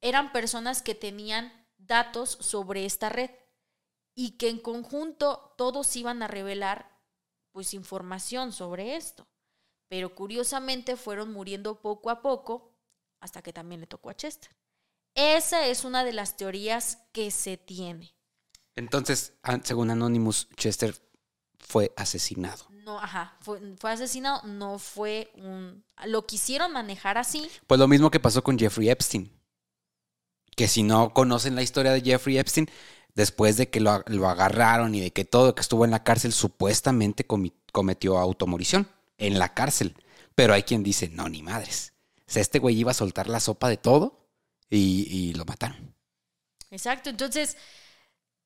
[0.00, 3.30] eran personas que tenían datos sobre esta red
[4.16, 6.90] y que en conjunto todos iban a revelar
[7.52, 9.28] pues información sobre esto.
[9.88, 12.72] Pero curiosamente fueron muriendo poco a poco
[13.20, 14.50] hasta que también le tocó a Chester.
[15.14, 18.14] Esa es una de las teorías que se tiene.
[18.74, 20.94] Entonces, an- según Anonymous, Chester
[21.58, 22.66] fue asesinado.
[22.70, 25.84] No, ajá, fue, fue asesinado, no fue un...
[26.04, 27.50] Lo quisieron manejar así.
[27.66, 29.32] Pues lo mismo que pasó con Jeffrey Epstein.
[30.54, 32.68] Que si no conocen la historia de Jeffrey Epstein,
[33.16, 36.32] después de que lo, lo agarraron y de que todo que estuvo en la cárcel,
[36.32, 37.26] supuestamente
[37.72, 38.88] cometió automorición
[39.18, 39.96] en la cárcel.
[40.36, 41.94] Pero hay quien dice, no, ni madres.
[42.28, 44.28] O sea, este güey iba a soltar la sopa de todo
[44.68, 45.94] y, y lo mataron.
[46.70, 47.56] Exacto, entonces,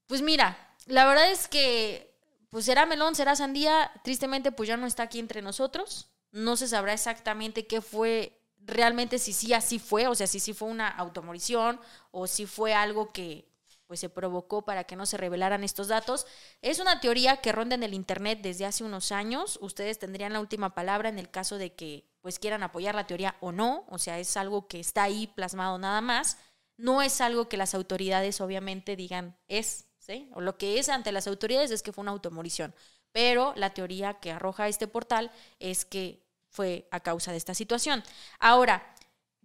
[0.06, 2.14] pues mira, la verdad es que,
[2.48, 6.68] pues será melón, será sandía, tristemente pues ya no está aquí entre nosotros, no se
[6.68, 10.88] sabrá exactamente qué fue realmente, si sí así fue, o sea, si sí fue una
[10.88, 11.80] automorición
[12.12, 13.49] o si fue algo que
[13.90, 16.24] pues se provocó para que no se revelaran estos datos.
[16.62, 19.58] Es una teoría que ronda en el internet desde hace unos años.
[19.60, 23.34] Ustedes tendrían la última palabra en el caso de que pues quieran apoyar la teoría
[23.40, 26.38] o no, o sea, es algo que está ahí plasmado nada más.
[26.76, 30.30] no es algo que las autoridades obviamente digan es, ¿sí?
[30.34, 32.72] O lo que es ante las autoridades es que fue una automorición.
[33.10, 38.04] Pero la teoría que arroja este portal es que fue a causa de esta situación.
[38.38, 38.94] Ahora,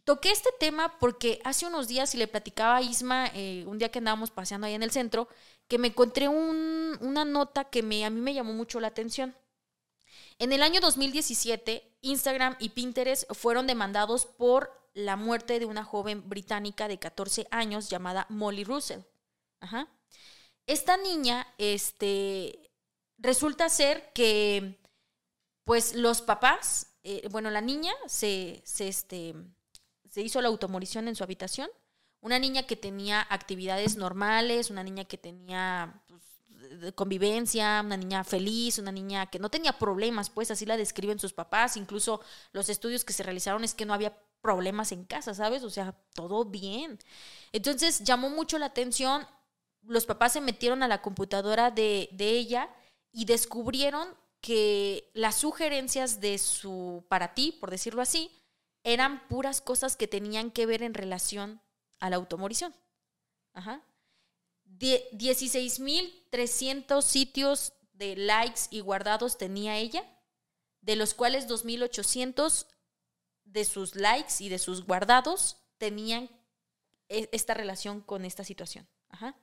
[0.06, 3.92] toqué este tema porque hace unos días, y le platicaba a Isma, eh, un día
[3.92, 5.28] que andábamos paseando ahí en el centro,
[5.68, 9.36] que me encontré un- una nota que me, a mí me llamó mucho la atención.
[10.40, 16.28] En el año 2017, Instagram y Pinterest fueron demandados por la muerte de una joven
[16.30, 19.02] británica de 14 años llamada Molly Russell.
[19.60, 19.88] Ajá.
[20.68, 22.72] Esta niña, este,
[23.18, 24.80] resulta ser que,
[25.64, 29.36] pues los papás, eh, bueno, la niña se, se, este,
[30.16, 31.70] se hizo la automorición en su habitación.
[32.22, 38.78] Una niña que tenía actividades normales, una niña que tenía pues, convivencia, una niña feliz,
[38.80, 41.76] una niña que no tenía problemas, pues así la describen sus papás.
[41.76, 42.22] Incluso
[42.54, 45.64] los estudios que se realizaron es que no había problemas en casa, ¿sabes?
[45.64, 46.98] O sea, todo bien.
[47.52, 49.28] Entonces llamó mucho la atención.
[49.82, 52.70] Los papás se metieron a la computadora de, de ella
[53.12, 54.08] y descubrieron
[54.40, 58.32] que las sugerencias de su para ti, por decirlo así,
[58.86, 61.62] eran puras cosas que tenían que ver en relación
[62.00, 62.74] a la automorición.
[63.54, 63.82] Ajá.
[64.64, 70.04] Die- 16.300 sitios de likes y guardados tenía ella,
[70.82, 72.68] de los cuales 2.800
[73.46, 76.30] de sus likes y de sus guardados tenían
[77.10, 78.88] e- esta relación con esta situación.
[79.10, 79.36] Ajá.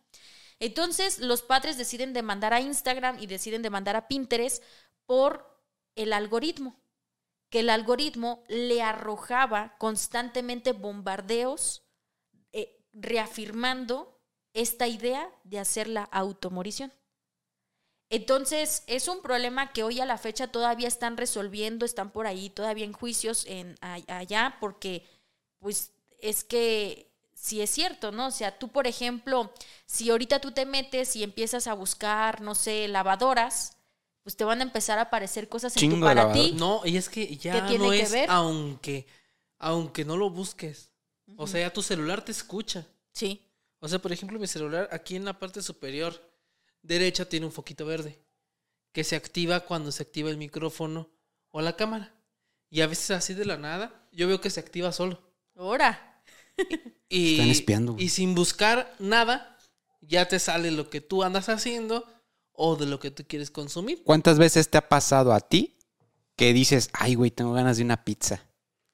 [0.60, 4.62] Entonces, los padres deciden demandar a Instagram y deciden demandar a Pinterest
[5.06, 5.50] por
[5.96, 6.80] el algoritmo,
[7.52, 11.82] que el algoritmo le arrojaba constantemente bombardeos
[12.50, 14.18] eh, reafirmando
[14.54, 16.94] esta idea de hacer la automorición.
[18.08, 22.48] Entonces, es un problema que hoy a la fecha todavía están resolviendo, están por ahí
[22.48, 25.06] todavía en juicios en, allá, porque
[25.58, 28.28] pues es que sí es cierto, ¿no?
[28.28, 29.52] O sea, tú, por ejemplo,
[29.84, 33.76] si ahorita tú te metes y empiezas a buscar, no sé, lavadoras,
[34.22, 36.54] pues te van a empezar a aparecer cosas en tu para ti.
[36.56, 38.30] No, y es que ya tiene no que es ver?
[38.30, 39.06] aunque
[39.58, 40.90] aunque no lo busques.
[41.36, 42.86] O sea, ya tu celular te escucha.
[43.12, 43.40] Sí.
[43.78, 46.20] O sea, por ejemplo, mi celular aquí en la parte superior
[46.82, 48.18] derecha tiene un foquito verde
[48.92, 51.08] que se activa cuando se activa el micrófono
[51.50, 52.14] o la cámara.
[52.70, 55.20] Y a veces así de la nada, yo veo que se activa solo.
[55.56, 56.22] Ahora.
[57.08, 58.06] Y, Están espiando, güey.
[58.06, 59.58] y sin buscar nada,
[60.00, 62.06] ya te sale lo que tú andas haciendo
[62.52, 64.02] o de lo que tú quieres consumir.
[64.04, 65.76] ¿Cuántas veces te ha pasado a ti
[66.36, 68.44] que dices, ay, güey, tengo ganas de una pizza?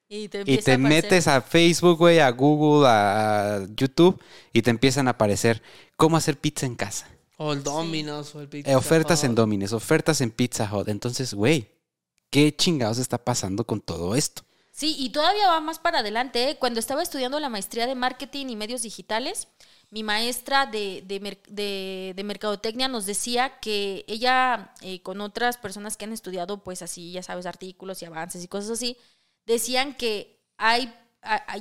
[0.07, 4.19] Y te, Y te a metes a Facebook, güey, a Google, a YouTube
[4.51, 5.61] y te empiezan a aparecer
[5.95, 7.07] cómo hacer pizza en casa.
[7.37, 9.33] O el Domino's o el Pizza Eh, ofertas en.
[9.33, 10.89] Domino's, ofertas en Pizza Hut.
[10.89, 11.69] Entonces, güey,
[12.29, 14.41] ¿qué chingados está pasando con todo esto?
[14.73, 16.49] Sí, y todavía va más para adelante.
[16.49, 16.57] ¿eh?
[16.57, 19.47] Cuando estaba estudiando la maestría de marketing y medios digitales,
[19.91, 26.05] mi maestra de, de, de- mercadotecnia nos decía que ella, eh, con otras personas que
[26.05, 28.97] han estudiado, pues así, ya sabes, artículos y avances y cosas así,
[29.45, 30.93] decían que hay,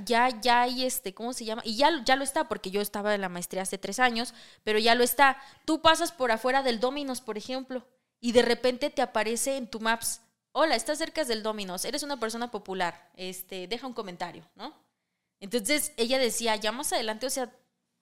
[0.05, 1.63] ya, ya hay este, ¿cómo se llama?
[1.65, 4.79] Y ya, ya lo está, porque yo estaba en la maestría hace tres años, pero
[4.79, 5.39] ya lo está.
[5.65, 7.87] Tú pasas por afuera del Dominos, por ejemplo,
[8.21, 10.21] y de repente te aparece en tu Maps,
[10.53, 14.75] hola, estás cerca del Dominos, eres una persona popular, este, deja un comentario, ¿no?
[15.41, 17.53] Entonces ella decía, ya más adelante, o sea,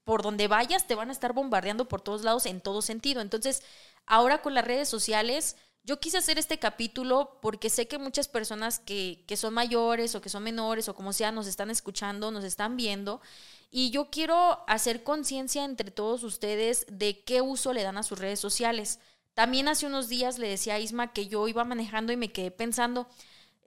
[0.06, 3.20] por donde vayas te van a estar bombardeando por todos lados en todo sentido.
[3.20, 3.64] Entonces,
[4.06, 8.78] ahora con las redes sociales, yo quise hacer este capítulo porque sé que muchas personas
[8.78, 12.44] que, que son mayores o que son menores o como sea nos están escuchando, nos
[12.44, 13.20] están viendo.
[13.68, 18.20] Y yo quiero hacer conciencia entre todos ustedes de qué uso le dan a sus
[18.20, 19.00] redes sociales.
[19.34, 22.52] También hace unos días le decía a Isma que yo iba manejando y me quedé
[22.52, 23.08] pensando,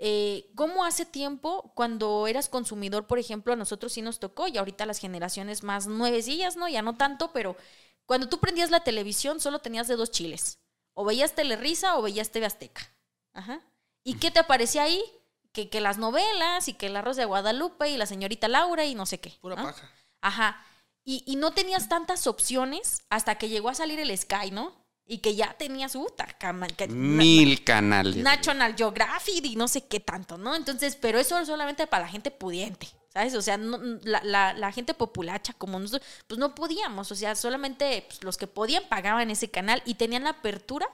[0.02, 4.58] eh, ¿cómo hace tiempo cuando eras consumidor, por ejemplo, a nosotros sí nos tocó y
[4.58, 6.70] ahorita las generaciones más nuevecillas, ¿no?
[6.70, 7.58] Ya no tanto, pero
[8.06, 10.60] cuando tú prendías la televisión solo tenías de dos chiles.
[10.94, 12.90] O veías Telerisa o veías TV Azteca.
[13.34, 13.62] Ajá.
[14.04, 15.04] ¿Y qué te aparecía ahí?
[15.52, 18.96] Que, que las novelas y que el arroz de Guadalupe y la señorita Laura y
[18.96, 19.38] no sé qué.
[19.42, 19.64] Pura ¿no?
[19.64, 19.92] paja.
[20.22, 20.66] Ajá.
[21.04, 24.79] Y, y no tenías tantas opciones hasta que llegó a salir el Sky, ¿no?
[25.12, 26.06] Y que ya tenías, uh,
[26.38, 28.18] cama- que- Mil canales.
[28.18, 30.56] National Geographic y no sé qué tanto, ¿no?
[30.56, 33.34] Entonces, pero eso es solamente para la gente pudiente, ¿sabes?
[33.34, 37.34] O sea, no- la, la- la gente populacha como nosotros, pues no podíamos, o sea,
[37.34, 40.88] solamente pues, los que podían pagaban ese canal y tenían la apertura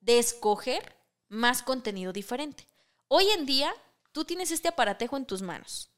[0.00, 0.94] de escoger
[1.30, 2.68] más contenido diferente.
[3.08, 3.72] Hoy en día,
[4.12, 5.88] tú tienes este aparatejo en tus manos,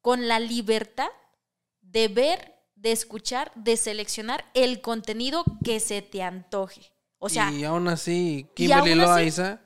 [0.00, 1.10] con la libertad
[1.82, 6.90] de ver, de escuchar, de seleccionar el contenido que se te antoje.
[7.18, 9.60] O sea, y aún así, aún Kimberly así- Loaiza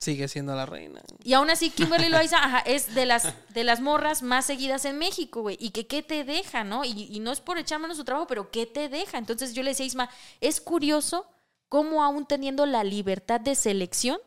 [0.00, 1.00] Sigue siendo la reina.
[1.22, 4.98] Y aún así, Kimberly Loaiza ajá, es de las, de las morras más seguidas en
[4.98, 5.56] México, güey.
[5.60, 6.84] Y que qué te deja, ¿no?
[6.84, 9.16] Y, y no es por echarme su trabajo, pero qué te deja.
[9.16, 10.10] Entonces yo le decía a Isma,
[10.40, 11.24] es curioso
[11.68, 14.18] cómo aún teniendo la libertad de selección,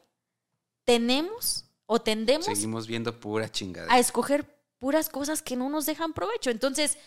[0.86, 3.91] tenemos o tendemos Seguimos viendo pura chingada.
[3.91, 4.46] a escoger
[4.80, 6.52] puras cosas que no nos dejan provecho.
[6.52, 6.98] Entonces,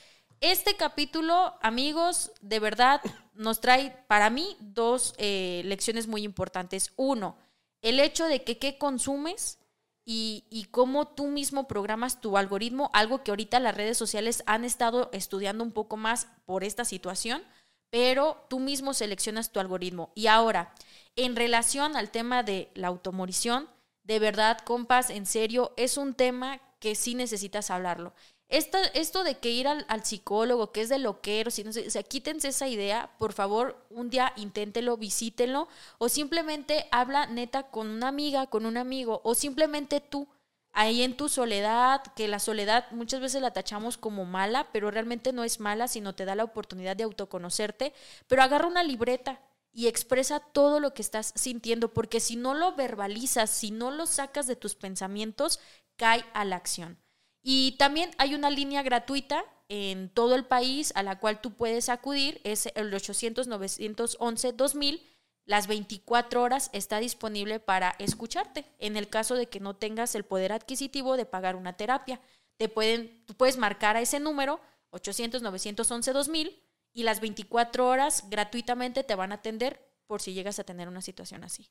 [0.41, 3.01] este capítulo, amigos, de verdad
[3.34, 6.93] nos trae para mí dos eh, lecciones muy importantes.
[6.97, 7.36] Uno,
[7.82, 9.59] el hecho de que qué consumes
[10.05, 14.64] y, y cómo tú mismo programas tu algoritmo, algo que ahorita las redes sociales han
[14.64, 17.43] estado estudiando un poco más por esta situación,
[17.91, 20.11] pero tú mismo seleccionas tu algoritmo.
[20.14, 20.74] Y ahora,
[21.16, 23.68] en relación al tema de la automorición,
[24.03, 28.14] de verdad, compas, en serio, es un tema que sí necesitas hablarlo.
[28.49, 31.90] Esto, esto de que ir al, psicólogo, que es de loquero, si no sé, o
[31.90, 35.68] sea, quítense esa idea, por favor, un día inténtelo, visítenlo,
[35.99, 40.28] o simplemente habla neta con una amiga, con un amigo, o simplemente tú,
[40.72, 45.34] ahí en tu soledad, que la soledad muchas veces la tachamos como mala, pero realmente
[45.34, 47.92] no es mala, sino te da la oportunidad de autoconocerte,
[48.28, 49.42] pero agarra una libreta
[49.72, 54.07] y expresa todo lo que estás sintiendo, porque si no lo verbalizas, si no lo
[54.07, 55.61] sacas de tus pensamientos,
[55.96, 56.99] cae a la acción.
[57.43, 61.89] Y también hay una línea gratuita en todo el país a la cual tú puedes
[61.89, 65.03] acudir, es el 800-911-2000.
[65.45, 68.64] Las 24 horas está disponible para escucharte.
[68.78, 72.20] En el caso de que no tengas el poder adquisitivo de pagar una terapia,
[72.57, 74.61] te pueden, tú puedes marcar a ese número
[74.93, 76.57] 800-911-2000
[76.93, 81.03] y las 24 horas gratuitamente te van a atender por si llegas a tener una
[81.03, 81.68] situación así.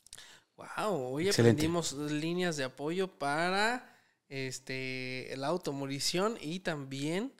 [0.55, 1.51] Wow, hoy Excelente.
[1.51, 3.96] aprendimos líneas de apoyo para
[4.29, 7.31] este la automorición y también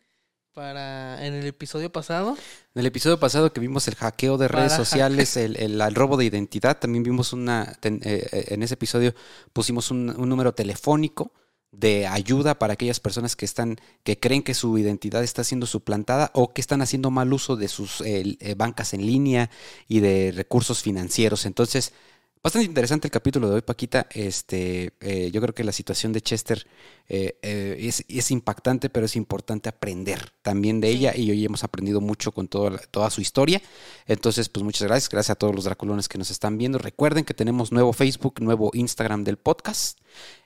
[0.54, 2.32] para en el episodio pasado
[2.74, 6.18] En el episodio pasado que vimos el hackeo de redes sociales, el, el- el robo
[6.18, 9.14] de identidad, también vimos una, ten- eh, eh, en ese episodio
[9.54, 11.32] pusimos un, un número telefónico
[11.72, 16.32] de ayuda para aquellas personas que están, que creen que su identidad está siendo suplantada
[16.34, 19.52] o que están haciendo mal uso de sus eh, bancas en línea
[19.88, 21.46] y de recursos financieros.
[21.46, 21.94] Entonces,
[22.44, 24.08] bastante interesante el capítulo de hoy, Paquita.
[24.12, 26.68] Este, eh, yo creo que la situación de Chester
[27.10, 30.98] eh, eh, es, es impactante, pero es importante aprender también de Sí.
[30.98, 33.62] ella y hoy hemos aprendido mucho con toda, toda su historia.
[34.06, 35.10] Entonces, pues muchas gracias.
[35.10, 36.78] Gracias a todos los draculones que nos están viendo.
[36.78, 40.00] Recuerden que tenemos nuevo Facebook, nuevo Instagram del podcast.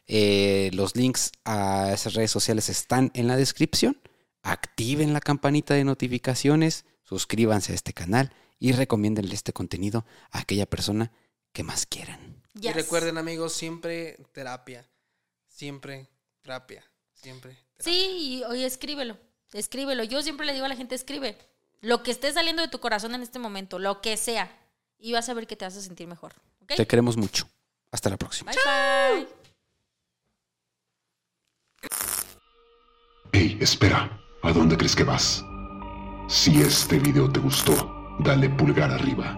[0.07, 3.97] Los links a esas redes sociales están en la descripción.
[4.43, 10.65] Activen la campanita de notificaciones, suscríbanse a este canal y recomiéndenle este contenido a aquella
[10.65, 11.11] persona
[11.51, 12.41] que más quieran.
[12.53, 14.87] y recuerden amigos siempre terapia
[15.47, 16.07] siempre
[16.41, 16.83] terapia
[17.13, 17.71] siempre terapia.
[17.79, 19.17] Sí, y oye, escríbelo,
[19.53, 20.03] escríbelo.
[20.03, 21.37] Yo siempre le digo a la gente, escribe
[21.81, 24.55] lo que esté saliendo de tu corazón en este momento, lo que sea,
[24.99, 26.33] y vas a ver que te vas a sentir mejor.
[26.67, 27.49] Te queremos mucho.
[27.91, 28.51] Hasta la próxima.
[28.51, 29.27] Bye bye.
[33.33, 35.43] Hey, espera, ¿a dónde crees que vas?
[36.29, 39.37] Si este video te gustó, dale pulgar arriba.